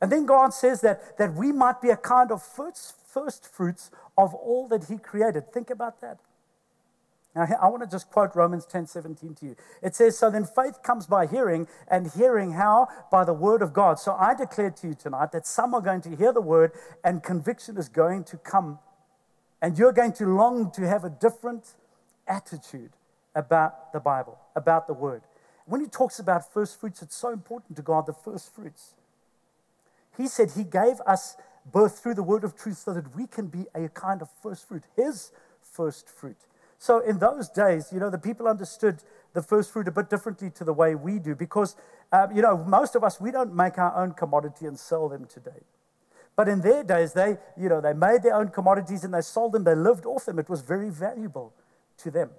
And 0.00 0.12
then 0.12 0.26
God 0.26 0.54
says 0.54 0.80
that, 0.82 1.18
that 1.18 1.34
we 1.34 1.52
might 1.52 1.80
be 1.80 1.90
a 1.90 1.96
kind 1.96 2.30
of 2.30 2.42
first, 2.42 2.94
first 3.06 3.52
fruits 3.52 3.90
of 4.16 4.34
all 4.34 4.68
that 4.68 4.84
He 4.84 4.98
created. 4.98 5.52
Think 5.52 5.70
about 5.70 6.00
that. 6.00 6.18
Now, 7.34 7.46
I 7.60 7.68
want 7.68 7.82
to 7.82 7.88
just 7.88 8.10
quote 8.10 8.34
Romans 8.34 8.64
10 8.66 8.86
17 8.86 9.34
to 9.36 9.46
you. 9.46 9.56
It 9.82 9.94
says, 9.94 10.18
So 10.18 10.30
then 10.30 10.44
faith 10.44 10.82
comes 10.82 11.06
by 11.06 11.26
hearing, 11.26 11.68
and 11.90 12.10
hearing 12.10 12.52
how? 12.52 12.88
By 13.10 13.24
the 13.24 13.32
word 13.32 13.62
of 13.62 13.72
God. 13.72 13.98
So 13.98 14.12
I 14.12 14.34
declare 14.34 14.70
to 14.70 14.88
you 14.88 14.94
tonight 14.94 15.32
that 15.32 15.46
some 15.46 15.74
are 15.74 15.80
going 15.80 16.00
to 16.02 16.16
hear 16.16 16.32
the 16.32 16.40
word, 16.40 16.72
and 17.04 17.22
conviction 17.22 17.76
is 17.76 17.88
going 17.88 18.24
to 18.24 18.38
come. 18.38 18.78
And 19.60 19.78
you're 19.78 19.92
going 19.92 20.12
to 20.14 20.26
long 20.26 20.70
to 20.72 20.86
have 20.88 21.04
a 21.04 21.10
different 21.10 21.74
attitude 22.26 22.90
about 23.34 23.92
the 23.92 24.00
Bible, 24.00 24.38
about 24.56 24.86
the 24.86 24.94
word. 24.94 25.22
When 25.66 25.80
he 25.80 25.86
talks 25.86 26.18
about 26.18 26.52
first 26.52 26.80
fruits, 26.80 27.02
it's 27.02 27.16
so 27.16 27.30
important 27.30 27.76
to 27.76 27.82
God, 27.82 28.06
the 28.06 28.12
first 28.12 28.54
fruits. 28.54 28.94
He 30.18 30.26
said 30.26 30.50
he 30.50 30.64
gave 30.64 31.00
us 31.06 31.36
birth 31.72 32.00
through 32.00 32.14
the 32.14 32.22
word 32.22 32.44
of 32.44 32.56
truth 32.56 32.78
so 32.78 32.92
that 32.92 33.14
we 33.16 33.26
can 33.26 33.46
be 33.46 33.66
a 33.74 33.88
kind 33.88 34.20
of 34.20 34.28
first 34.42 34.68
fruit, 34.68 34.82
his 34.96 35.30
first 35.62 36.08
fruit. 36.08 36.36
So 36.78 36.98
in 37.00 37.18
those 37.18 37.48
days, 37.48 37.92
you 37.92 38.00
know, 38.00 38.10
the 38.10 38.18
people 38.18 38.46
understood 38.46 39.02
the 39.32 39.42
first 39.42 39.72
fruit 39.72 39.88
a 39.88 39.92
bit 39.92 40.10
differently 40.10 40.50
to 40.50 40.64
the 40.64 40.72
way 40.72 40.94
we 40.94 41.18
do 41.18 41.34
because, 41.34 41.76
uh, 42.12 42.26
you 42.34 42.42
know, 42.42 42.56
most 42.56 42.94
of 42.94 43.04
us, 43.04 43.20
we 43.20 43.30
don't 43.30 43.54
make 43.54 43.78
our 43.78 43.96
own 43.96 44.12
commodity 44.12 44.66
and 44.66 44.78
sell 44.78 45.08
them 45.08 45.26
today. 45.26 45.62
But 46.36 46.48
in 46.48 46.60
their 46.60 46.84
days, 46.84 47.12
they, 47.12 47.36
you 47.56 47.68
know, 47.68 47.80
they 47.80 47.92
made 47.92 48.22
their 48.22 48.34
own 48.34 48.48
commodities 48.48 49.02
and 49.02 49.12
they 49.12 49.22
sold 49.22 49.52
them. 49.52 49.64
They 49.64 49.74
lived 49.74 50.06
off 50.06 50.24
them. 50.24 50.38
It 50.38 50.48
was 50.48 50.62
very 50.62 50.88
valuable 50.88 51.52
to 51.98 52.10
them. 52.10 52.30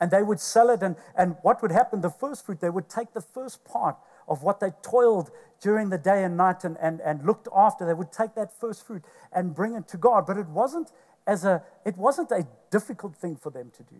And 0.00 0.10
they 0.10 0.22
would 0.22 0.40
sell 0.40 0.70
it. 0.70 0.82
And, 0.82 0.96
and 1.16 1.36
what 1.42 1.62
would 1.62 1.70
happen? 1.70 2.00
The 2.00 2.10
first 2.10 2.44
fruit, 2.44 2.60
they 2.60 2.70
would 2.70 2.88
take 2.88 3.12
the 3.14 3.20
first 3.20 3.64
part 3.64 3.96
of 4.28 4.42
what 4.42 4.58
they 4.60 4.70
toiled 4.82 5.30
during 5.60 5.88
the 5.88 5.98
day 5.98 6.24
and 6.24 6.36
night 6.36 6.64
and, 6.64 6.76
and, 6.80 7.00
and 7.00 7.24
looked 7.24 7.48
after. 7.54 7.86
They 7.86 7.94
would 7.94 8.12
take 8.12 8.34
that 8.34 8.58
first 8.58 8.86
fruit 8.86 9.02
and 9.32 9.54
bring 9.54 9.74
it 9.74 9.88
to 9.88 9.96
God. 9.96 10.26
But 10.26 10.36
it 10.36 10.46
wasn't, 10.48 10.92
as 11.26 11.44
a, 11.44 11.62
it 11.84 11.96
wasn't 11.96 12.30
a 12.30 12.46
difficult 12.70 13.16
thing 13.16 13.36
for 13.36 13.50
them 13.50 13.72
to 13.76 13.82
do. 13.82 13.96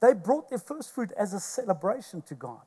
They 0.00 0.14
brought 0.14 0.48
their 0.48 0.58
first 0.58 0.94
fruit 0.94 1.12
as 1.16 1.34
a 1.34 1.40
celebration 1.40 2.22
to 2.22 2.34
God. 2.34 2.60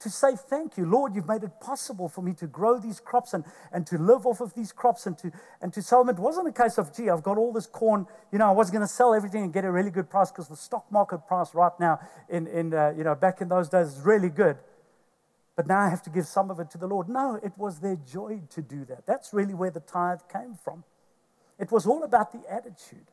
To 0.00 0.10
say, 0.10 0.32
Thank 0.36 0.76
you, 0.76 0.84
Lord, 0.84 1.14
you've 1.14 1.28
made 1.28 1.44
it 1.44 1.60
possible 1.60 2.08
for 2.08 2.20
me 2.20 2.34
to 2.34 2.46
grow 2.46 2.78
these 2.78 3.00
crops 3.00 3.32
and, 3.32 3.44
and 3.72 3.86
to 3.86 3.96
live 3.96 4.26
off 4.26 4.40
of 4.40 4.52
these 4.54 4.72
crops 4.72 5.06
and 5.06 5.16
to, 5.18 5.30
and 5.62 5.72
to 5.72 5.80
sell 5.80 6.04
them. 6.04 6.14
It 6.16 6.20
wasn't 6.20 6.48
a 6.48 6.52
case 6.52 6.78
of, 6.78 6.94
gee, 6.94 7.08
I've 7.08 7.22
got 7.22 7.38
all 7.38 7.52
this 7.52 7.66
corn. 7.66 8.06
You 8.32 8.38
know, 8.38 8.48
I 8.48 8.50
was 8.50 8.70
going 8.70 8.82
to 8.82 8.88
sell 8.88 9.14
everything 9.14 9.44
and 9.44 9.52
get 9.52 9.64
a 9.64 9.70
really 9.70 9.90
good 9.90 10.10
price 10.10 10.30
because 10.30 10.48
the 10.48 10.56
stock 10.56 10.90
market 10.90 11.26
price 11.28 11.54
right 11.54 11.72
now, 11.78 12.00
in, 12.28 12.48
in 12.48 12.74
uh, 12.74 12.92
you 12.96 13.04
know, 13.04 13.14
back 13.14 13.40
in 13.40 13.48
those 13.48 13.68
days, 13.68 13.96
is 13.96 14.00
really 14.00 14.30
good 14.30 14.58
but 15.56 15.66
now 15.66 15.78
I 15.78 15.88
have 15.88 16.02
to 16.02 16.10
give 16.10 16.26
some 16.26 16.50
of 16.50 16.58
it 16.58 16.70
to 16.70 16.78
the 16.78 16.86
Lord. 16.86 17.08
No, 17.08 17.38
it 17.42 17.52
was 17.56 17.80
their 17.80 17.96
joy 17.96 18.42
to 18.50 18.62
do 18.62 18.84
that. 18.86 19.06
That's 19.06 19.32
really 19.32 19.54
where 19.54 19.70
the 19.70 19.80
tithe 19.80 20.20
came 20.32 20.56
from. 20.62 20.84
It 21.58 21.70
was 21.70 21.86
all 21.86 22.02
about 22.02 22.32
the 22.32 22.42
attitude. 22.52 23.06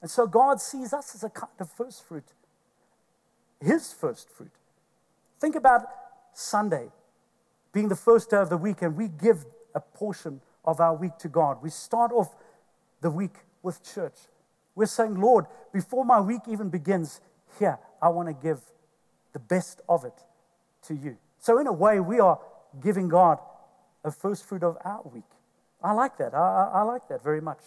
And 0.00 0.10
so 0.10 0.26
God 0.26 0.60
sees 0.60 0.92
us 0.92 1.14
as 1.14 1.24
a 1.24 1.30
kind 1.30 1.52
of 1.58 1.70
first 1.70 2.06
fruit, 2.06 2.32
His 3.60 3.92
first 3.92 4.30
fruit. 4.30 4.52
Think 5.40 5.56
about 5.56 5.82
Sunday 6.32 6.88
being 7.72 7.88
the 7.88 7.96
first 7.96 8.30
day 8.30 8.36
of 8.36 8.48
the 8.48 8.56
week, 8.56 8.82
and 8.82 8.96
we 8.96 9.08
give 9.08 9.44
a 9.74 9.80
portion 9.80 10.40
of 10.64 10.80
our 10.80 10.94
week 10.94 11.18
to 11.18 11.28
God. 11.28 11.58
We 11.62 11.70
start 11.70 12.12
off 12.12 12.34
the 13.00 13.10
week 13.10 13.34
with 13.62 13.82
church. 13.82 14.16
We're 14.74 14.86
saying, 14.86 15.20
Lord, 15.20 15.46
before 15.72 16.04
my 16.04 16.20
week 16.20 16.42
even 16.48 16.70
begins, 16.70 17.20
here, 17.58 17.78
I 18.00 18.08
want 18.10 18.28
to 18.28 18.34
give 18.34 18.60
the 19.32 19.38
best 19.38 19.80
of 19.88 20.04
it 20.04 20.14
to 20.82 20.94
you. 20.94 21.16
So, 21.48 21.58
in 21.58 21.66
a 21.66 21.72
way, 21.72 21.98
we 21.98 22.20
are 22.20 22.38
giving 22.78 23.08
God 23.08 23.38
a 24.04 24.10
first 24.10 24.44
fruit 24.44 24.62
of 24.62 24.76
our 24.84 25.00
week. 25.14 25.30
I 25.82 25.92
like 25.92 26.18
that. 26.18 26.34
I, 26.34 26.72
I, 26.74 26.82
like 26.82 27.08
that 27.08 27.24
very 27.24 27.40
much. 27.40 27.60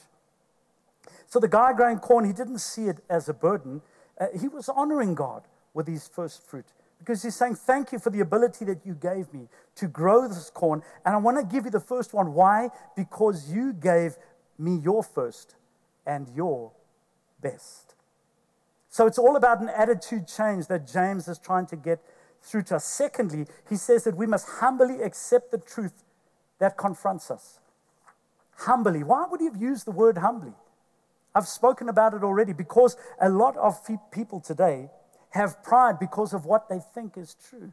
So 1.26 1.40
the 1.40 1.48
guy 1.48 1.74
growing 1.74 1.98
corn, 1.98 2.26
he 2.26 2.32
didn't 2.32 2.60
see 2.60 2.84
it 2.84 3.00
as 3.10 3.28
a 3.28 3.34
burden. 3.34 3.82
Uh, 4.20 4.28
he 4.40 4.48
was 4.48 4.70
honoring 4.70 5.16
God 5.16 5.48
with 5.74 5.88
his 5.88 6.08
first 6.08 6.48
fruit 6.48 6.68
because 7.00 7.24
he's 7.24 7.34
saying, 7.34 7.56
Thank 7.56 7.92
you 7.92 7.98
for 7.98 8.12
the 8.12 8.20
ability 8.20 8.66
that 8.66 8.86
you 8.86 8.94
gave 8.94 9.34
me 9.34 9.48
to 9.78 9.88
grow 9.88 10.28
this 10.28 10.52
corn. 10.52 10.84
And 11.04 11.16
I 11.16 11.18
want 11.18 11.38
to 11.38 11.44
give 11.44 11.66
you 11.66 11.72
the 11.72 11.80
first 11.80 12.14
one. 12.14 12.36
Why? 12.36 12.70
Because 12.96 13.52
you 13.52 13.74
gave 13.74 14.16
me 14.60 14.78
your 14.78 15.02
first 15.02 15.56
and 16.06 16.30
your 16.36 16.72
best. 17.42 17.96
So 18.90 19.08
it's 19.08 19.18
all 19.18 19.38
about 19.38 19.60
an 19.60 19.70
attitude 19.70 20.28
change 20.28 20.68
that 20.68 20.86
James 20.86 21.28
is 21.28 21.40
trying 21.40 21.66
to 21.66 21.76
get 21.76 22.00
through 22.42 22.64
to 22.64 22.76
us. 22.76 22.86
Secondly, 22.86 23.46
he 23.70 23.76
says 23.76 24.04
that 24.04 24.18
we 24.18 24.26
must 24.26 24.48
humbly 24.48 25.02
accept 25.02 25.52
the 25.52 25.58
truth 25.58 26.04
that 26.60 26.78
confronts 26.78 27.32
us. 27.32 27.60
Humbly. 28.58 29.04
Why 29.04 29.26
would 29.30 29.40
he 29.40 29.48
have 29.48 29.62
used 29.62 29.86
the 29.86 29.92
word 29.92 30.20
humbly? 30.20 30.54
I've 31.34 31.48
spoken 31.48 31.88
about 31.90 32.14
it 32.14 32.24
already 32.24 32.54
because 32.54 32.98
a 33.20 33.30
lot 33.30 33.56
of 33.58 33.80
people 34.12 34.40
today 34.40 34.90
have 35.32 35.64
pride 35.64 35.98
because 36.00 36.34
of 36.34 36.46
what 36.46 36.68
they 36.68 36.80
think 36.94 37.18
is 37.18 37.36
true. 37.50 37.72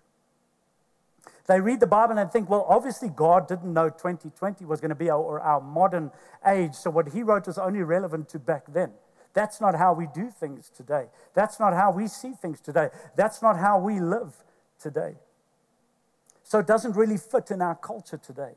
They 1.47 1.61
read 1.61 1.81
the 1.81 1.87
Bible 1.87 2.19
and 2.19 2.31
think, 2.31 2.49
well, 2.49 2.65
obviously 2.69 3.09
God 3.09 3.49
didn't 3.49 3.73
know 3.73 3.89
2020 3.89 4.65
was 4.65 4.81
going 4.81 4.91
to 4.91 4.95
be 4.95 5.11
our, 5.11 5.41
our 5.41 5.61
modern 5.61 6.13
age, 6.47 6.75
so 6.75 6.91
what 6.91 7.09
he 7.09 7.23
wrote 7.23 7.47
was 7.47 7.59
only 7.59 7.83
relevant 7.83 8.29
to 8.31 8.39
back 8.39 8.65
then. 8.73 8.93
That's 9.33 9.61
not 9.61 9.75
how 9.75 9.93
we 9.93 10.07
do 10.15 10.31
things 10.31 10.71
today. 10.71 11.07
That's 11.35 11.59
not 11.59 11.73
how 11.73 11.91
we 11.91 12.07
see 12.07 12.33
things 12.33 12.61
today. 12.61 12.89
That's 13.17 13.43
not 13.43 13.59
how 13.59 13.79
we 13.79 13.99
live 13.99 14.35
today. 14.81 15.15
So 16.43 16.59
it 16.59 16.67
doesn't 16.67 16.97
really 16.97 17.19
fit 17.19 17.51
in 17.51 17.61
our 17.61 17.75
culture 17.75 18.17
today. 18.17 18.53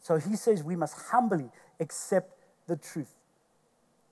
So 0.00 0.16
he 0.18 0.36
says 0.36 0.62
we 0.62 0.76
must 0.76 0.96
humbly 1.10 1.50
accept 1.80 2.44
the 2.66 2.76
truth. 2.76 3.14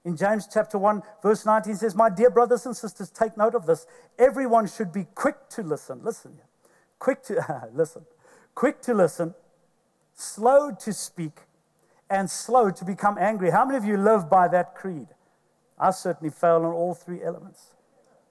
In 0.04 0.16
James 0.16 0.48
chapter 0.52 0.76
1, 0.76 1.02
verse 1.22 1.46
19 1.46 1.76
says, 1.76 1.94
My 1.94 2.10
dear 2.10 2.30
brothers 2.30 2.66
and 2.66 2.76
sisters, 2.76 3.10
take 3.10 3.36
note 3.36 3.54
of 3.54 3.66
this. 3.66 3.86
Everyone 4.18 4.68
should 4.68 4.92
be 4.92 5.06
quick 5.14 5.48
to 5.50 5.62
listen. 5.62 6.00
Listen. 6.04 6.38
Quick 6.98 7.22
to 7.24 7.68
listen. 7.74 8.04
Quick 8.54 8.80
to 8.82 8.94
listen, 8.94 9.34
slow 10.14 10.70
to 10.70 10.92
speak, 10.92 11.40
and 12.08 12.30
slow 12.30 12.70
to 12.70 12.84
become 12.84 13.18
angry. 13.18 13.50
How 13.50 13.64
many 13.64 13.76
of 13.76 13.84
you 13.84 13.96
live 13.96 14.30
by 14.30 14.46
that 14.48 14.74
creed? 14.74 15.08
I 15.78 15.90
certainly 15.90 16.30
fail 16.30 16.56
on 16.56 16.66
all 16.66 16.94
three 16.94 17.22
elements. 17.22 17.73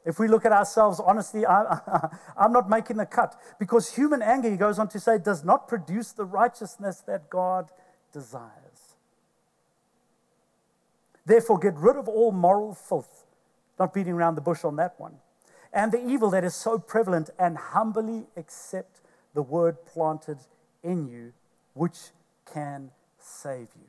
If 0.06 0.20
we 0.20 0.28
look 0.28 0.46
at 0.46 0.52
ourselves 0.52 1.00
honestly, 1.00 1.46
I, 1.46 2.10
am 2.38 2.52
not 2.52 2.70
making 2.70 2.98
the 2.98 3.06
cut 3.06 3.40
because 3.60 3.96
human 3.96 4.22
anger, 4.22 4.50
he 4.50 4.58
goes 4.58 4.80
on 4.80 4.90
to 4.90 5.00
say, 5.00 5.18
does 5.18 5.44
not 5.44 5.68
produce 5.68 6.12
the 6.12 6.26
righteousness 6.26 7.02
that 7.08 7.30
God 7.30 7.72
desires. 8.12 8.96
Therefore, 11.26 11.58
get 11.58 11.76
rid 11.76 11.96
of 11.96 12.08
all 12.08 12.32
moral 12.32 12.74
filth, 12.74 13.26
not 13.80 13.94
beating 13.94 14.14
around 14.14 14.36
the 14.36 14.42
bush 14.42 14.66
on 14.66 14.76
that 14.76 14.96
one, 14.98 15.16
and 15.72 15.92
the 15.92 16.06
evil 16.06 16.30
that 16.32 16.44
is 16.44 16.54
so 16.54 16.78
prevalent, 16.78 17.30
and 17.40 17.58
humbly 17.58 18.26
accept 18.36 19.00
the 19.34 19.42
word 19.42 19.86
planted 19.86 20.38
in 20.84 21.08
you, 21.08 21.34
which 21.74 21.98
can 22.52 22.92
save 23.18 23.70
you. 23.76 23.88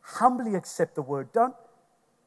Humbly 0.00 0.54
accept 0.54 0.94
the 0.94 1.02
word. 1.02 1.32
Don't 1.32 1.54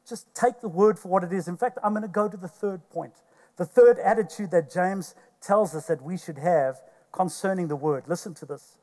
just 0.08 0.34
take 0.34 0.60
the 0.60 0.68
word 0.68 0.98
for 0.98 1.08
what 1.08 1.24
it 1.24 1.32
is. 1.32 1.48
In 1.48 1.56
fact, 1.56 1.78
I'm 1.82 1.92
going 1.92 2.02
to 2.02 2.08
go 2.08 2.28
to 2.28 2.36
the 2.36 2.48
third 2.48 2.88
point. 2.90 3.14
The 3.56 3.64
third 3.64 3.98
attitude 3.98 4.50
that 4.50 4.72
James 4.72 5.14
tells 5.40 5.74
us 5.74 5.86
that 5.86 6.02
we 6.02 6.16
should 6.16 6.38
have 6.38 6.80
concerning 7.12 7.68
the 7.68 7.76
word. 7.76 8.04
Listen 8.08 8.34
to 8.34 8.46
this. 8.46 8.78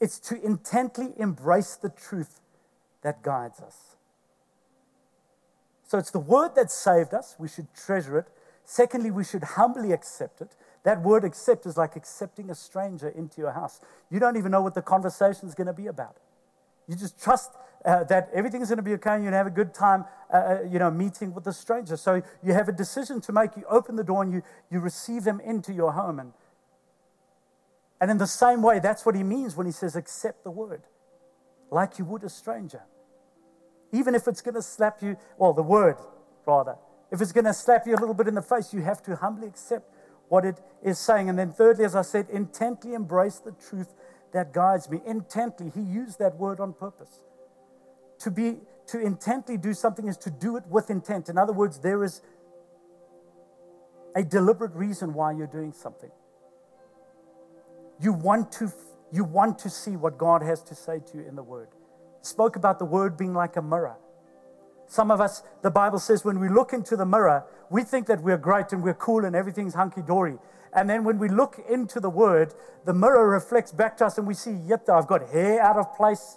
It's 0.00 0.18
to 0.20 0.40
intently 0.44 1.12
embrace 1.16 1.76
the 1.76 1.88
truth 1.88 2.40
that 3.02 3.22
guides 3.22 3.60
us. 3.60 3.96
So 5.86 5.98
it's 5.98 6.10
the 6.10 6.18
word 6.18 6.54
that 6.56 6.70
saved 6.70 7.14
us. 7.14 7.36
We 7.38 7.48
should 7.48 7.68
treasure 7.74 8.18
it. 8.18 8.26
Secondly, 8.64 9.10
we 9.10 9.24
should 9.24 9.44
humbly 9.44 9.92
accept 9.92 10.40
it. 10.40 10.56
That 10.82 11.02
word 11.02 11.24
accept 11.24 11.66
is 11.66 11.76
like 11.76 11.96
accepting 11.96 12.50
a 12.50 12.54
stranger 12.54 13.08
into 13.08 13.40
your 13.40 13.52
house. 13.52 13.80
You 14.10 14.20
don't 14.20 14.36
even 14.36 14.50
know 14.50 14.62
what 14.62 14.74
the 14.74 14.82
conversation 14.82 15.48
is 15.48 15.54
going 15.54 15.66
to 15.66 15.72
be 15.72 15.86
about. 15.86 16.16
You 16.88 16.96
just 16.96 17.22
trust 17.22 17.52
uh, 17.84 18.04
that 18.04 18.30
everything's 18.32 18.68
going 18.68 18.78
to 18.78 18.82
be 18.82 18.94
okay 18.94 19.14
and 19.14 19.24
you're 19.24 19.32
have 19.32 19.46
a 19.46 19.50
good 19.50 19.74
time, 19.74 20.04
uh, 20.32 20.36
uh, 20.36 20.58
you 20.70 20.78
know, 20.78 20.90
meeting 20.90 21.34
with 21.34 21.46
a 21.46 21.52
stranger. 21.52 21.96
So 21.96 22.22
you 22.42 22.52
have 22.52 22.68
a 22.68 22.72
decision 22.72 23.20
to 23.22 23.32
make. 23.32 23.56
You 23.56 23.64
open 23.68 23.96
the 23.96 24.04
door 24.04 24.22
and 24.22 24.32
you, 24.32 24.42
you 24.70 24.80
receive 24.80 25.24
them 25.24 25.40
into 25.40 25.72
your 25.72 25.92
home. 25.92 26.18
And, 26.18 26.32
and 28.00 28.10
in 28.10 28.18
the 28.18 28.26
same 28.26 28.62
way, 28.62 28.78
that's 28.78 29.04
what 29.04 29.14
he 29.14 29.22
means 29.22 29.56
when 29.56 29.66
he 29.66 29.72
says 29.72 29.96
accept 29.96 30.44
the 30.44 30.50
word, 30.50 30.82
like 31.70 31.98
you 31.98 32.04
would 32.04 32.24
a 32.24 32.28
stranger. 32.28 32.82
Even 33.92 34.14
if 34.14 34.26
it's 34.26 34.40
going 34.40 34.54
to 34.54 34.62
slap 34.62 35.02
you, 35.02 35.16
well, 35.38 35.52
the 35.52 35.62
word, 35.62 35.96
rather. 36.46 36.76
If 37.12 37.20
it's 37.20 37.32
going 37.32 37.44
to 37.44 37.54
slap 37.54 37.86
you 37.86 37.94
a 37.94 38.00
little 38.00 38.14
bit 38.14 38.26
in 38.26 38.34
the 38.34 38.42
face, 38.42 38.74
you 38.74 38.82
have 38.82 39.02
to 39.04 39.14
humbly 39.14 39.46
accept 39.46 39.94
what 40.28 40.44
it 40.44 40.60
is 40.82 40.98
saying. 40.98 41.28
And 41.28 41.38
then, 41.38 41.52
thirdly, 41.52 41.84
as 41.84 41.94
I 41.94 42.02
said, 42.02 42.28
intently 42.30 42.94
embrace 42.94 43.38
the 43.38 43.52
truth 43.52 43.94
that 44.34 44.52
guides 44.52 44.90
me. 44.90 45.00
Intently, 45.06 45.72
he 45.74 45.80
used 45.80 46.18
that 46.18 46.36
word 46.36 46.60
on 46.60 46.74
purpose. 46.74 47.20
To 48.20 48.30
be 48.30 48.58
to 48.88 49.00
intently 49.00 49.56
do 49.56 49.72
something 49.72 50.06
is 50.08 50.18
to 50.18 50.30
do 50.30 50.56
it 50.56 50.64
with 50.68 50.90
intent. 50.90 51.30
In 51.30 51.38
other 51.38 51.54
words, 51.54 51.78
there 51.78 52.04
is 52.04 52.20
a 54.14 54.22
deliberate 54.22 54.74
reason 54.74 55.14
why 55.14 55.32
you're 55.32 55.46
doing 55.46 55.72
something. 55.72 56.10
You 58.00 58.12
want 58.12 58.52
to 58.52 58.70
you 59.12 59.24
want 59.24 59.58
to 59.60 59.70
see 59.70 59.96
what 59.96 60.18
God 60.18 60.42
has 60.42 60.62
to 60.64 60.74
say 60.74 61.00
to 61.12 61.18
you 61.18 61.24
in 61.26 61.36
the 61.36 61.42
word. 61.42 61.68
Spoke 62.22 62.56
about 62.56 62.78
the 62.78 62.84
word 62.84 63.16
being 63.16 63.32
like 63.32 63.56
a 63.56 63.62
mirror. 63.62 63.96
Some 64.86 65.10
of 65.10 65.20
us, 65.20 65.42
the 65.62 65.70
Bible 65.70 65.98
says, 65.98 66.24
when 66.24 66.40
we 66.40 66.48
look 66.48 66.72
into 66.72 66.96
the 66.96 67.06
mirror, 67.06 67.44
we 67.70 67.84
think 67.84 68.06
that 68.08 68.22
we're 68.22 68.36
great 68.36 68.72
and 68.72 68.82
we're 68.82 68.94
cool 68.94 69.24
and 69.24 69.34
everything's 69.36 69.74
hunky 69.74 70.02
dory. 70.02 70.38
And 70.74 70.90
then 70.90 71.04
when 71.04 71.18
we 71.18 71.28
look 71.28 71.60
into 71.68 72.00
the 72.00 72.10
word, 72.10 72.52
the 72.84 72.92
mirror 72.92 73.28
reflects 73.28 73.72
back 73.72 73.96
to 73.98 74.06
us 74.06 74.18
and 74.18 74.26
we 74.26 74.34
see, 74.34 74.58
yep, 74.66 74.88
I've 74.88 75.06
got 75.06 75.28
hair 75.30 75.62
out 75.62 75.76
of 75.76 75.94
place. 75.96 76.36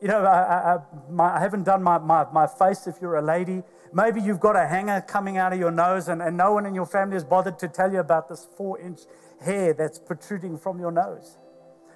You 0.00 0.08
know, 0.08 0.24
I, 0.24 0.74
I, 0.74 0.78
my, 1.10 1.36
I 1.36 1.40
haven't 1.40 1.64
done 1.64 1.82
my, 1.82 1.98
my, 1.98 2.24
my 2.32 2.46
face 2.46 2.86
if 2.86 2.96
you're 3.02 3.16
a 3.16 3.22
lady. 3.22 3.62
Maybe 3.92 4.20
you've 4.20 4.40
got 4.40 4.56
a 4.56 4.66
hanger 4.66 5.04
coming 5.06 5.36
out 5.36 5.52
of 5.52 5.58
your 5.58 5.72
nose 5.72 6.08
and, 6.08 6.22
and 6.22 6.36
no 6.36 6.52
one 6.52 6.64
in 6.66 6.74
your 6.74 6.86
family 6.86 7.14
has 7.14 7.24
bothered 7.24 7.58
to 7.58 7.68
tell 7.68 7.92
you 7.92 7.98
about 7.98 8.28
this 8.28 8.46
four 8.56 8.78
inch 8.78 9.00
hair 9.44 9.74
that's 9.74 9.98
protruding 9.98 10.56
from 10.56 10.78
your 10.78 10.92
nose. 10.92 11.36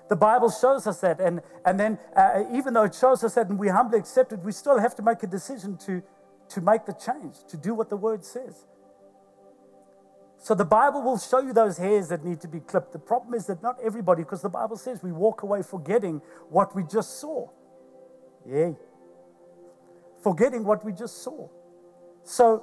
The 0.08 0.16
Bible 0.16 0.50
shows 0.50 0.86
us 0.86 1.00
that. 1.00 1.20
And, 1.20 1.40
and 1.64 1.78
then, 1.78 1.98
uh, 2.14 2.42
even 2.52 2.74
though 2.74 2.82
it 2.82 2.94
shows 2.94 3.24
us 3.24 3.34
that 3.34 3.48
and 3.48 3.58
we 3.58 3.68
humbly 3.68 3.98
accept 3.98 4.32
it, 4.32 4.40
we 4.40 4.52
still 4.52 4.78
have 4.78 4.94
to 4.96 5.02
make 5.02 5.22
a 5.22 5.26
decision 5.26 5.78
to, 5.86 6.02
to 6.50 6.60
make 6.60 6.84
the 6.84 6.92
change, 6.92 7.36
to 7.48 7.56
do 7.56 7.74
what 7.74 7.88
the 7.88 7.96
word 7.96 8.24
says. 8.24 8.66
So 10.44 10.54
the 10.54 10.66
Bible 10.66 11.00
will 11.00 11.16
show 11.16 11.40
you 11.40 11.54
those 11.54 11.78
hairs 11.78 12.08
that 12.08 12.22
need 12.22 12.38
to 12.42 12.48
be 12.48 12.60
clipped. 12.60 12.92
The 12.92 12.98
problem 12.98 13.32
is 13.32 13.46
that 13.46 13.62
not 13.62 13.78
everybody, 13.82 14.24
because 14.24 14.42
the 14.42 14.50
Bible 14.50 14.76
says 14.76 15.02
we 15.02 15.10
walk 15.10 15.42
away 15.42 15.62
forgetting 15.62 16.20
what 16.50 16.76
we 16.76 16.82
just 16.82 17.18
saw. 17.18 17.48
Yay. 18.46 18.76
Forgetting 20.22 20.66
what 20.66 20.84
we 20.84 20.92
just 20.92 21.22
saw. 21.22 21.48
So 22.24 22.62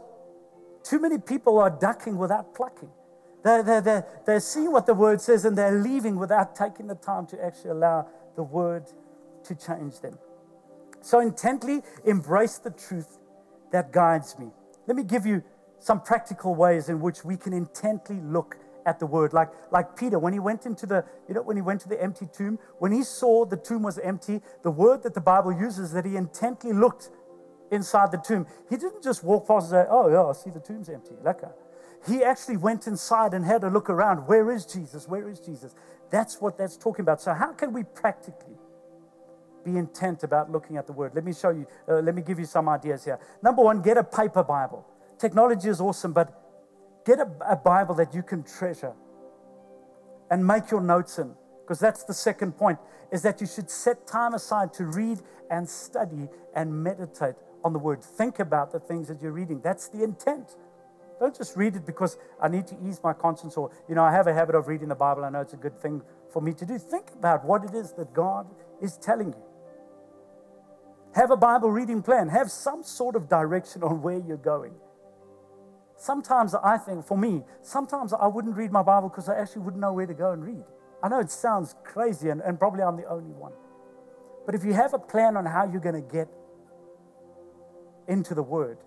too 0.84 1.00
many 1.00 1.18
people 1.18 1.58
are 1.58 1.72
ducking 1.72 2.20
without 2.20 2.54
plucking. 2.54 2.92
They're, 3.44 3.64
they're, 3.64 3.82
they're, 3.82 4.08
they're 4.28 4.40
seeing 4.42 4.72
what 4.72 4.86
the 4.86 4.94
word 4.94 5.20
says 5.20 5.44
and 5.44 5.58
they're 5.58 5.82
leaving 5.82 6.18
without 6.18 6.56
taking 6.56 6.86
the 6.86 6.94
time 6.94 7.26
to 7.28 7.44
actually 7.44 7.72
allow 7.72 8.08
the 8.36 8.44
word 8.44 8.92
to 9.46 9.56
change 9.56 10.02
them. 10.02 10.20
So 11.02 11.20
intently 11.20 11.82
embrace 12.06 12.60
the 12.60 12.70
truth 12.70 13.18
that 13.72 13.92
guides 13.92 14.38
me. 14.38 14.50
Let 14.86 14.96
me 14.96 15.04
give 15.04 15.26
you 15.26 15.42
some 15.82 16.00
practical 16.00 16.56
ways 16.56 16.88
in 16.88 17.02
which 17.02 17.26
we 17.26 17.36
can 17.36 17.54
intently 17.54 18.22
look 18.22 18.58
at 18.86 19.00
the 19.00 19.06
word. 19.06 19.34
Like 19.34 19.50
like 19.72 19.96
peter 19.98 20.18
when 20.20 20.34
he 20.34 20.40
went 20.40 20.66
into 20.66 20.86
the 20.86 21.04
you 21.28 21.34
know 21.34 21.42
when 21.42 21.58
he 21.58 21.62
went 21.62 21.82
to 21.82 21.90
the 21.90 22.02
empty 22.02 22.28
tomb 22.32 22.60
when 22.80 22.92
he 22.92 23.04
saw 23.04 23.46
the 23.46 23.58
tomb 23.58 23.84
was 23.84 23.98
empty 24.00 24.42
the 24.64 24.72
word 24.72 25.04
that 25.04 25.14
the 25.14 25.22
bible 25.22 25.52
uses 25.52 25.92
that 25.92 26.06
he 26.06 26.16
intently 26.16 26.72
looked 26.72 27.10
inside 27.72 28.12
the 28.12 28.18
tomb. 28.18 28.46
He 28.70 28.78
didn't 28.78 29.04
just 29.04 29.24
walk 29.24 29.48
past 29.48 29.72
and 29.72 29.84
say 29.84 29.86
oh 29.90 30.10
yeah 30.10 30.24
i 30.24 30.34
see 30.34 30.50
the 30.50 30.60
tomb's 30.60 30.90
empty. 30.90 31.16
Lekker 31.24 31.52
he 32.08 32.24
actually 32.24 32.58
went 32.58 32.88
inside 32.88 33.34
and 33.34 33.46
had 33.46 33.64
a 33.64 33.70
look 33.70 33.90
around. 33.90 34.28
Where 34.28 34.52
is 34.52 34.66
jesus? 34.66 35.08
Where 35.08 35.30
is 35.30 35.40
jesus? 35.40 35.76
That's 36.10 36.42
what 36.42 36.58
that's 36.58 36.76
talking 36.76 37.04
about. 37.04 37.22
So 37.22 37.34
how 37.34 37.54
can 37.54 37.74
we 37.74 37.84
practically 37.84 38.56
be 39.64 39.78
intent 39.78 40.24
about 40.24 40.52
looking 40.52 40.78
at 40.78 40.88
the 40.88 40.94
word? 40.94 41.12
Let 41.14 41.24
me 41.24 41.34
show 41.34 41.52
you 41.52 41.68
uh, 41.88 42.00
let 42.00 42.16
me 42.16 42.24
give 42.24 42.40
you 42.40 42.46
some 42.46 42.68
ideas 42.70 43.06
here. 43.06 43.20
Number 43.44 43.62
one 43.64 43.82
get 43.82 43.98
a 43.98 44.04
paper 44.04 44.44
bible 44.44 44.86
Technology 45.22 45.70
is 45.70 45.80
awesome, 45.80 46.14
but 46.14 46.34
get 47.06 47.20
a, 47.20 47.30
a 47.48 47.56
Bible 47.56 47.94
that 47.94 48.16
you 48.16 48.24
can 48.24 48.42
treasure 48.42 48.94
and 50.32 50.46
make 50.46 50.72
your 50.72 50.82
notes 50.82 51.20
in. 51.20 51.36
Because 51.62 51.80
that's 51.80 52.04
the 52.04 52.14
second 52.14 52.54
point, 52.54 52.80
is 53.12 53.22
that 53.22 53.40
you 53.40 53.46
should 53.46 53.70
set 53.70 54.08
time 54.08 54.34
aside 54.34 54.74
to 54.74 54.86
read 54.86 55.20
and 55.52 55.70
study 55.70 56.28
and 56.56 56.84
meditate 56.84 57.36
on 57.64 57.72
the 57.72 57.78
word. 57.78 58.04
Think 58.04 58.40
about 58.40 58.72
the 58.72 58.80
things 58.80 59.08
that 59.10 59.22
you're 59.22 59.32
reading. 59.32 59.62
That's 59.62 59.90
the 59.90 60.04
intent. 60.04 60.56
Don't 61.20 61.38
just 61.38 61.56
read 61.56 61.76
it 61.76 61.86
because 61.86 62.18
I 62.42 62.48
need 62.48 62.66
to 62.68 62.78
ease 62.84 63.00
my 63.04 63.14
conscience 63.14 63.58
or, 63.58 63.70
you 63.88 63.94
know, 63.94 64.04
I 64.04 64.12
have 64.12 64.26
a 64.26 64.34
habit 64.34 64.56
of 64.56 64.68
reading 64.68 64.88
the 64.88 64.96
Bible. 64.96 65.24
I 65.24 65.30
know 65.30 65.42
it's 65.42 65.54
a 65.54 65.58
good 65.58 65.80
thing 65.80 66.02
for 66.34 66.42
me 66.42 66.54
to 66.54 66.66
do. 66.66 66.80
Think 66.80 67.06
about 67.14 67.46
what 67.46 67.64
it 67.64 67.76
is 67.76 67.94
that 67.94 68.12
God 68.12 68.48
is 68.82 68.98
telling 68.98 69.28
you. 69.28 69.44
Have 71.14 71.30
a 71.30 71.38
Bible 71.38 71.70
reading 71.70 72.02
plan. 72.02 72.28
Have 72.30 72.50
some 72.50 72.82
sort 72.82 73.16
of 73.16 73.30
direction 73.30 73.84
on 73.84 74.02
where 74.02 74.18
you're 74.18 74.38
going. 74.38 74.74
Sometimes 76.02 76.56
I 76.56 76.80
think, 76.80 77.06
for 77.06 77.16
me, 77.16 77.44
sometimes 77.62 78.12
I 78.12 78.26
wouldn't 78.26 78.56
read 78.56 78.72
my 78.72 78.82
Bible 78.82 79.08
because 79.08 79.30
I 79.30 79.40
actually 79.40 79.62
wouldn't 79.62 79.82
know 79.82 79.94
where 79.94 80.08
to 80.08 80.16
go 80.16 80.32
and 80.32 80.44
read. 80.44 80.64
I 81.04 81.10
know 81.10 81.20
it 81.20 81.30
sounds 81.30 81.76
crazy, 81.84 82.30
and, 82.30 82.42
and 82.42 82.58
probably 82.58 82.82
I'm 82.82 82.98
the 82.98 83.08
only 83.08 83.36
one. 83.36 83.52
But 84.48 84.56
if 84.56 84.64
you 84.64 84.74
have 84.74 84.96
a 84.96 84.98
plan 84.98 85.38
on 85.38 85.46
how 85.46 85.70
you're 85.72 85.80
going 85.80 85.94
to 85.94 86.12
get 86.12 86.28
into 88.08 88.34
the 88.34 88.42
Word, 88.42 88.80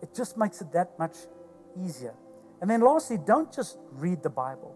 it 0.00 0.14
just 0.14 0.38
makes 0.38 0.62
it 0.62 0.72
that 0.72 0.98
much 0.98 1.14
easier. 1.78 2.14
And 2.62 2.70
then 2.70 2.80
lastly, 2.80 3.18
don't 3.18 3.52
just 3.52 3.76
read 3.92 4.22
the 4.22 4.30
Bible, 4.30 4.74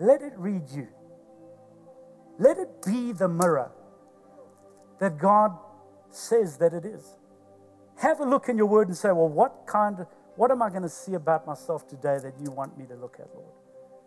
let 0.00 0.22
it 0.22 0.32
read 0.38 0.70
you. 0.70 0.88
Let 2.38 2.56
it 2.56 2.82
be 2.82 3.12
the 3.12 3.28
mirror 3.28 3.72
that 5.00 5.18
God 5.18 5.52
says 6.10 6.56
that 6.56 6.72
it 6.72 6.86
is. 6.86 7.18
Have 7.98 8.20
a 8.20 8.24
look 8.24 8.48
in 8.48 8.56
your 8.56 8.66
word 8.66 8.88
and 8.88 8.96
say, 8.96 9.08
well, 9.08 9.28
what 9.28 9.66
kind 9.66 10.00
of, 10.00 10.06
what 10.36 10.50
am 10.50 10.62
I 10.62 10.70
going 10.70 10.82
to 10.82 10.88
see 10.88 11.14
about 11.14 11.46
myself 11.46 11.86
today 11.86 12.18
that 12.22 12.34
you 12.40 12.50
want 12.50 12.76
me 12.78 12.86
to 12.86 12.94
look 12.94 13.16
at, 13.20 13.28
Lord? 13.34 13.52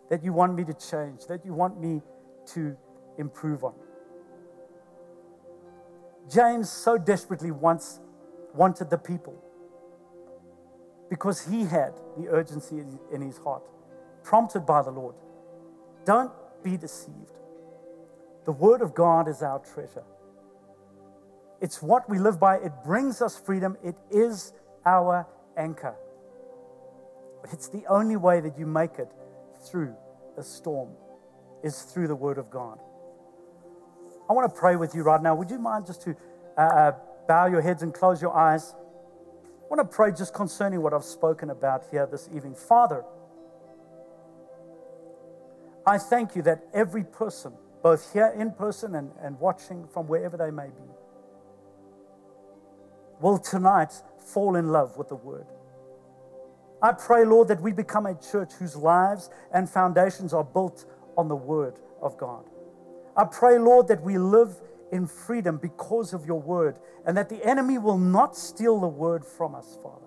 That 0.09 0.23
you 0.23 0.33
want 0.33 0.55
me 0.55 0.63
to 0.65 0.73
change, 0.73 1.25
that 1.27 1.45
you 1.45 1.53
want 1.53 1.79
me 1.79 2.01
to 2.47 2.77
improve 3.17 3.63
on. 3.63 3.73
James 6.29 6.69
so 6.69 6.97
desperately 6.97 7.51
wants, 7.51 7.99
wanted 8.53 8.89
the 8.89 8.97
people 8.97 9.41
because 11.09 11.45
he 11.45 11.61
had 11.61 11.93
the 12.17 12.27
urgency 12.27 12.83
in 13.13 13.21
his 13.21 13.37
heart, 13.37 13.63
prompted 14.23 14.65
by 14.65 14.81
the 14.81 14.91
Lord. 14.91 15.15
Don't 16.05 16.31
be 16.63 16.75
deceived. 16.75 17.31
The 18.45 18.51
Word 18.51 18.81
of 18.81 18.93
God 18.93 19.27
is 19.27 19.41
our 19.41 19.59
treasure. 19.59 20.03
It's 21.61 21.81
what 21.81 22.09
we 22.09 22.19
live 22.19 22.39
by. 22.39 22.57
It 22.57 22.71
brings 22.83 23.21
us 23.21 23.39
freedom. 23.39 23.77
It 23.83 23.95
is 24.11 24.53
our 24.85 25.27
anchor. 25.55 25.95
It's 27.51 27.69
the 27.69 27.83
only 27.87 28.15
way 28.15 28.41
that 28.41 28.57
you 28.57 28.65
make 28.65 28.99
it 28.99 29.09
through 29.69 29.95
a 30.37 30.43
storm 30.43 30.89
is 31.63 31.81
through 31.81 32.07
the 32.07 32.15
Word 32.15 32.37
of 32.37 32.49
God. 32.49 32.79
I 34.29 34.33
want 34.33 34.53
to 34.53 34.59
pray 34.59 34.75
with 34.75 34.93
you 34.93 35.03
right 35.03 35.21
now. 35.21 35.35
Would 35.35 35.49
you 35.49 35.57
mind 35.57 35.85
just 35.85 36.01
to 36.03 36.15
uh, 36.57 36.61
uh, 36.61 36.91
bow 37.27 37.45
your 37.47 37.61
heads 37.61 37.81
and 37.81 37.93
close 37.93 38.21
your 38.21 38.35
eyes? 38.35 38.75
I 38.75 39.75
want 39.75 39.89
to 39.89 39.95
pray 39.95 40.11
just 40.11 40.33
concerning 40.33 40.81
what 40.81 40.93
I've 40.93 41.03
spoken 41.03 41.49
about 41.49 41.83
here 41.91 42.07
this 42.09 42.29
evening. 42.33 42.55
Father, 42.55 43.03
I 45.85 45.97
thank 45.97 46.35
you 46.35 46.41
that 46.43 46.65
every 46.73 47.03
person, 47.03 47.53
both 47.81 48.11
here 48.13 48.33
in 48.37 48.51
person 48.51 48.95
and, 48.95 49.11
and 49.21 49.39
watching 49.39 49.87
from 49.87 50.07
wherever 50.07 50.35
they 50.35 50.51
may 50.51 50.67
be, 50.67 50.83
will 53.19 53.37
tonight 53.37 53.93
fall 54.19 54.55
in 54.55 54.69
love 54.69 54.97
with 54.97 55.09
the 55.09 55.15
Word. 55.15 55.47
I 56.81 56.91
pray, 56.91 57.25
Lord, 57.25 57.47
that 57.47 57.61
we 57.61 57.71
become 57.71 58.05
a 58.05 58.15
church 58.15 58.53
whose 58.53 58.75
lives 58.75 59.29
and 59.51 59.69
foundations 59.69 60.33
are 60.33 60.43
built 60.43 60.85
on 61.17 61.27
the 61.27 61.35
Word 61.35 61.79
of 62.01 62.17
God. 62.17 62.45
I 63.15 63.25
pray, 63.25 63.57
Lord, 63.57 63.87
that 63.87 64.03
we 64.03 64.17
live 64.17 64.55
in 64.91 65.07
freedom 65.07 65.57
because 65.57 66.13
of 66.13 66.25
your 66.25 66.39
Word 66.39 66.77
and 67.05 67.17
that 67.17 67.29
the 67.29 67.43
enemy 67.43 67.77
will 67.77 67.97
not 67.97 68.37
steal 68.37 68.79
the 68.79 68.87
Word 68.87 69.25
from 69.25 69.55
us, 69.55 69.77
Father. 69.81 70.05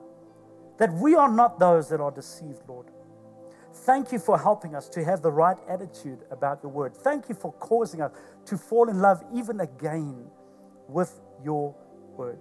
That 0.78 0.92
we 0.94 1.16
are 1.16 1.30
not 1.30 1.58
those 1.58 1.88
that 1.88 2.00
are 2.00 2.12
deceived, 2.12 2.62
Lord. 2.68 2.86
Thank 3.72 4.12
you 4.12 4.18
for 4.18 4.38
helping 4.38 4.74
us 4.74 4.88
to 4.90 5.04
have 5.04 5.22
the 5.22 5.32
right 5.32 5.56
attitude 5.68 6.20
about 6.30 6.62
your 6.62 6.70
Word. 6.70 6.96
Thank 6.96 7.28
you 7.28 7.34
for 7.34 7.52
causing 7.54 8.00
us 8.00 8.12
to 8.46 8.56
fall 8.56 8.88
in 8.88 9.00
love 9.00 9.22
even 9.34 9.60
again 9.60 10.26
with 10.88 11.20
your 11.42 11.74
Word. 12.16 12.40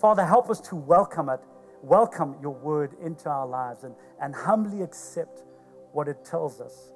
Father, 0.00 0.24
help 0.24 0.48
us 0.48 0.60
to 0.60 0.76
welcome 0.76 1.28
it, 1.28 1.40
welcome 1.82 2.36
your 2.40 2.54
word 2.54 2.94
into 3.02 3.28
our 3.28 3.46
lives 3.46 3.82
and, 3.82 3.94
and 4.20 4.34
humbly 4.34 4.82
accept 4.82 5.42
what 5.92 6.06
it 6.06 6.24
tells 6.24 6.60
us. 6.60 6.92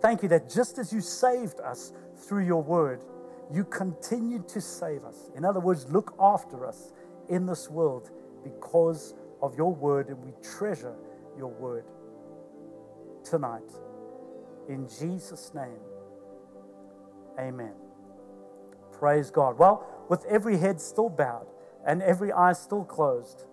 Thank 0.00 0.22
you 0.22 0.28
that 0.28 0.48
just 0.48 0.78
as 0.78 0.92
you 0.92 1.00
saved 1.00 1.60
us 1.60 1.92
through 2.16 2.46
your 2.46 2.62
word, 2.62 3.00
you 3.52 3.64
continue 3.64 4.42
to 4.48 4.60
save 4.60 5.04
us. 5.04 5.30
In 5.36 5.44
other 5.44 5.60
words, 5.60 5.86
look 5.90 6.14
after 6.18 6.66
us 6.66 6.92
in 7.28 7.44
this 7.46 7.68
world 7.68 8.10
because 8.42 9.14
of 9.42 9.54
your 9.56 9.74
word, 9.74 10.08
and 10.08 10.18
we 10.24 10.32
treasure 10.42 10.94
your 11.36 11.48
word 11.48 11.84
tonight. 13.22 13.70
In 14.68 14.88
Jesus' 14.88 15.52
name, 15.54 15.80
amen. 17.38 17.74
Praise 18.92 19.30
God. 19.30 19.58
Well, 19.58 19.86
with 20.08 20.24
every 20.26 20.56
head 20.56 20.80
still 20.80 21.10
bowed, 21.10 21.46
and 21.86 22.02
every 22.02 22.32
eye 22.32 22.52
still 22.52 22.84
closed. 22.84 23.44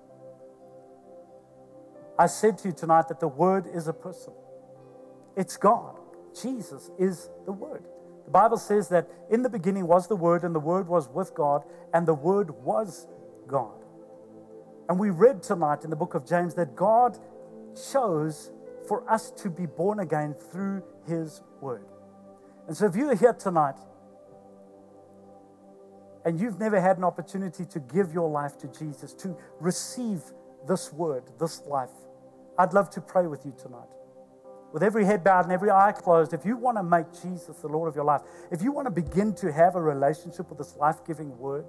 I 2.18 2.28
said 2.28 2.58
to 2.60 2.70
you 2.70 2.74
tonight 2.74 3.08
that 3.08 3.20
the 3.20 3.28
Word 3.28 3.68
is 3.74 3.88
a 3.88 3.94
person, 3.94 4.34
it's 5.36 5.58
God. 5.58 5.98
Jesus 6.42 6.90
is 6.98 7.30
the 7.46 7.52
Word. 7.52 7.86
The 8.26 8.32
Bible 8.32 8.58
says 8.58 8.88
that 8.90 9.10
in 9.30 9.42
the 9.42 9.50
beginning 9.50 9.88
was 9.88 10.08
the 10.08 10.16
Word, 10.16 10.44
and 10.44 10.56
the 10.56 10.60
Word 10.60 10.88
was 10.88 11.10
with 11.10 11.34
God, 11.34 11.64
and 11.94 12.08
the 12.08 12.14
Word 12.14 12.52
was 12.64 13.08
God. 13.48 13.84
And 14.88 15.00
we 15.00 15.10
read 15.10 15.44
tonight 15.44 15.84
in 15.84 15.90
the 15.90 15.96
book 15.96 16.14
of 16.14 16.26
James 16.26 16.54
that 16.56 16.76
God 16.76 17.18
chose 17.92 18.52
for 18.88 19.10
us 19.10 19.32
to 19.32 19.50
be 19.50 19.66
born 19.66 20.00
again 20.00 20.34
through 20.52 20.84
His 21.08 21.42
Word. 21.60 21.86
And 22.68 22.78
so 22.78 22.86
if 22.86 22.96
you 22.96 23.10
are 23.10 23.16
here 23.16 23.34
tonight 23.34 23.76
and 26.26 26.40
you've 26.40 26.60
never 26.60 26.80
had 26.80 26.98
an 26.98 27.04
opportunity 27.04 27.66
to 27.66 27.80
give 27.80 28.14
your 28.14 28.30
life 28.30 28.58
to 28.60 28.68
Jesus, 28.68 29.14
to 29.16 29.38
receive 29.60 30.22
this 30.68 30.94
word, 30.94 31.24
this 31.40 31.62
life, 31.66 31.90
I'd 32.58 32.74
love 32.74 32.90
to 32.92 33.02
pray 33.02 33.28
with 33.28 33.46
you 33.46 33.54
tonight. 33.60 33.90
With 34.74 34.84
every 34.84 35.04
head 35.04 35.24
bowed 35.24 35.46
and 35.46 35.52
every 35.52 35.70
eye 35.70 35.92
closed, 35.92 36.34
if 36.34 36.46
you 36.46 36.56
want 36.56 36.78
to 36.78 36.84
make 36.84 37.08
Jesus 37.22 37.58
the 37.58 37.68
Lord 37.68 37.90
of 37.90 37.96
your 37.96 38.06
life, 38.06 38.22
if 38.52 38.62
you 38.62 38.72
want 38.72 38.86
to 38.86 38.92
begin 38.92 39.34
to 39.36 39.52
have 39.52 39.76
a 39.76 39.82
relationship 39.82 40.48
with 40.50 40.60
this 40.60 40.78
life 40.78 41.06
giving 41.06 41.38
word, 41.38 41.66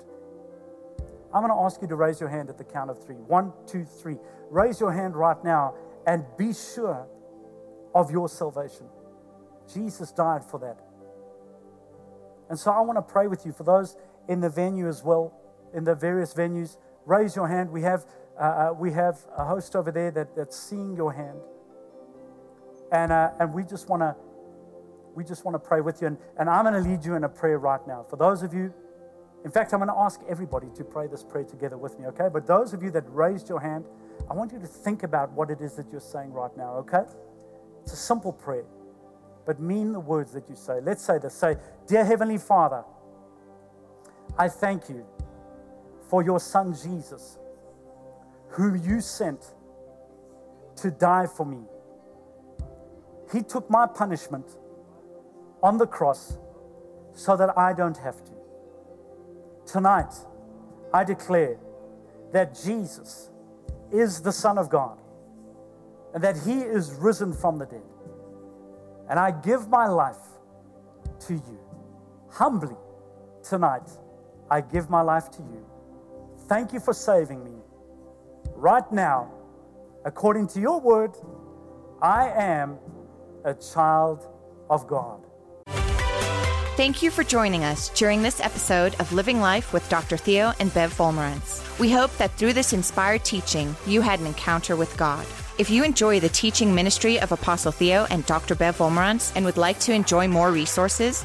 I'm 1.35 1.43
going 1.43 1.49
to 1.49 1.65
ask 1.65 1.81
you 1.81 1.89
to 1.89 1.97
raise 1.97 2.21
your 2.21 2.29
hand 2.29 2.51
at 2.51 2.59
the 2.59 2.65
count 2.65 2.91
of 2.91 3.03
three. 3.03 3.17
One, 3.17 3.53
two, 3.67 3.85
three. 3.85 4.19
Raise 4.51 4.79
your 4.81 4.93
hand 4.93 5.17
right 5.17 5.43
now 5.43 5.75
and 6.07 6.25
be 6.37 6.53
sure 6.53 7.07
of 7.95 8.11
your 8.11 8.29
salvation. 8.29 8.87
Jesus 9.73 10.13
died 10.13 10.45
for 10.45 10.59
that. 10.61 10.79
And 12.51 12.59
so 12.59 12.71
I 12.71 12.81
want 12.83 12.99
to 12.99 13.03
pray 13.03 13.29
with 13.29 13.47
you 13.47 13.53
for 13.53 13.65
those 13.65 13.97
in 14.29 14.41
the 14.41 14.51
venue 14.51 14.89
as 14.89 15.03
well, 15.03 15.35
in 15.75 15.85
the 15.85 15.95
various 15.95 16.35
venues. 16.35 16.77
Raise 17.07 17.35
your 17.37 17.49
hand. 17.49 17.71
We 17.71 17.83
have, 17.83 18.07
uh, 18.39 18.43
uh, 18.43 18.75
we 18.79 18.93
have 18.93 19.19
a 19.37 19.45
host 19.45 19.75
over 19.77 19.91
there 19.91 20.11
that, 20.13 20.37
that's 20.37 20.57
seeing 20.57 20.97
your 20.97 21.13
hand. 21.13 21.39
And, 22.93 23.11
uh, 23.11 23.31
and 23.41 23.53
we 23.53 23.65
just 23.65 23.89
want 23.89 24.03
to 24.03 24.15
we 25.15 25.25
just 25.25 25.45
want 25.45 25.55
to 25.55 25.59
pray 25.59 25.81
with 25.81 26.01
you. 26.01 26.09
And, 26.09 26.19
and 26.39 26.49
I'm 26.49 26.65
going 26.65 26.83
to 26.83 26.89
lead 26.89 27.05
you 27.05 27.15
in 27.15 27.25
a 27.25 27.29
prayer 27.29 27.59
right 27.59 27.87
now. 27.87 28.05
For 28.09 28.17
those 28.17 28.43
of 28.43 28.55
you, 28.55 28.73
in 29.45 29.51
fact, 29.51 29.73
I'm 29.73 29.81
going 29.81 29.91
to 29.91 29.99
ask 29.99 30.21
everybody 30.29 30.69
to 30.77 30.85
pray 30.85 31.07
this 31.09 31.25
prayer 31.25 31.45
together 31.45 31.77
with 31.77 31.99
me, 31.99 32.07
okay? 32.07 32.29
But 32.33 32.47
those 32.47 32.73
of 32.73 32.83
you 32.83 32.91
that 32.93 33.05
raised 33.09 33.49
your 33.49 33.61
hand, 33.61 33.85
I 34.31 34.35
want 34.35 34.53
you 34.53 34.61
to 34.61 34.67
think 34.67 35.03
about 35.03 35.33
what 35.33 35.51
it 35.51 35.61
is 35.61 35.75
that 35.75 35.91
you're 35.91 36.01
saying 36.01 36.33
right 36.33 36.57
now, 36.57 36.75
okay? 36.77 37.03
It's 37.83 37.93
a 37.93 37.97
simple 37.97 38.33
prayer, 38.33 38.65
but 39.45 39.61
mean 39.61 39.93
the 39.93 40.01
words 40.01 40.33
that 40.33 40.49
you 40.49 40.55
say. 40.55 40.81
Let's 40.81 41.05
say 41.05 41.19
this. 41.19 41.35
Say, 41.35 41.57
Dear 41.89 42.05
Heavenly 42.05 42.39
Father, 42.39 42.85
I 44.39 44.49
thank 44.49 44.89
you 44.89 45.07
for 46.09 46.23
your 46.23 46.41
son 46.41 46.75
Jesus, 46.75 47.39
who 48.49 48.75
you 48.75 49.01
sent 49.01 49.55
to 50.77 50.91
die 50.91 51.27
for 51.27 51.45
me. 51.45 51.63
He 53.33 53.43
took 53.43 53.69
my 53.71 53.87
punishment 53.87 54.47
on 55.63 55.79
the 55.79 55.87
cross 55.87 56.39
so 57.15 57.37
that 57.37 57.57
I 57.57 57.73
don't 57.73 57.97
have 57.99 58.23
to. 58.25 58.33
Tonight, 59.67 60.13
I 60.93 61.05
declare 61.05 61.59
that 62.33 62.59
Jesus 62.63 63.31
is 63.91 64.21
the 64.21 64.33
Son 64.33 64.59
of 64.59 64.69
God 64.69 64.99
and 66.15 66.23
that 66.25 66.37
He 66.39 66.61
is 66.61 66.93
risen 66.93 67.33
from 67.33 67.59
the 67.59 67.67
dead. 67.67 67.83
And 69.09 69.19
I 69.19 69.31
give 69.31 69.69
my 69.69 69.87
life 69.87 70.17
to 71.21 71.35
you 71.35 71.59
humbly 72.31 72.77
tonight 73.43 73.89
I 74.53 74.61
give 74.61 74.91
my 74.91 75.01
life 75.01 75.31
to 75.31 75.39
you. 75.39 75.65
Thank 76.47 76.75
you 76.75 76.81
for 76.81 76.93
saving 76.93 77.43
me. 77.43 77.55
Right 78.55 78.85
now, 78.93 79.33
according 80.05 80.49
to 80.49 80.61
your 80.61 80.79
word, 80.79 81.13
I 82.03 82.29
am 82.29 82.77
a 83.47 83.55
child 83.55 84.29
of 84.69 84.87
God. 84.87 85.25
Thank 86.77 87.03
you 87.03 87.11
for 87.11 87.25
joining 87.25 87.65
us 87.65 87.89
during 87.99 88.21
this 88.21 88.41
episode 88.41 88.95
of 89.01 89.11
Living 89.15 89.41
Life 89.41 89.73
with 89.73 89.89
Dr. 89.89 90.19
Theo 90.19 90.53
and 90.61 90.73
Bev 90.75 90.93
Wolmarans. 90.99 91.79
We 91.79 91.91
hope 91.91 92.15
that 92.19 92.33
through 92.33 92.53
this 92.53 92.75
inspired 92.75 93.25
teaching, 93.25 93.75
you 93.87 94.03
had 94.03 94.21
an 94.21 94.27
encounter 94.27 94.77
with 94.77 94.95
God. 94.99 95.25
If 95.59 95.71
you 95.71 95.83
enjoy 95.83 96.21
the 96.21 96.29
teaching 96.29 96.75
ministry 96.75 97.19
of 97.21 97.33
Apostle 97.33 97.73
Theo 97.73 98.07
and 98.11 98.27
Dr. 98.27 98.55
Bev 98.55 98.77
Wolmarans 98.77 99.33
and 99.35 99.47
would 99.47 99.57
like 99.57 99.79
to 99.81 99.95
enjoy 99.95 100.29
more 100.29 100.51
resources, 100.51 101.25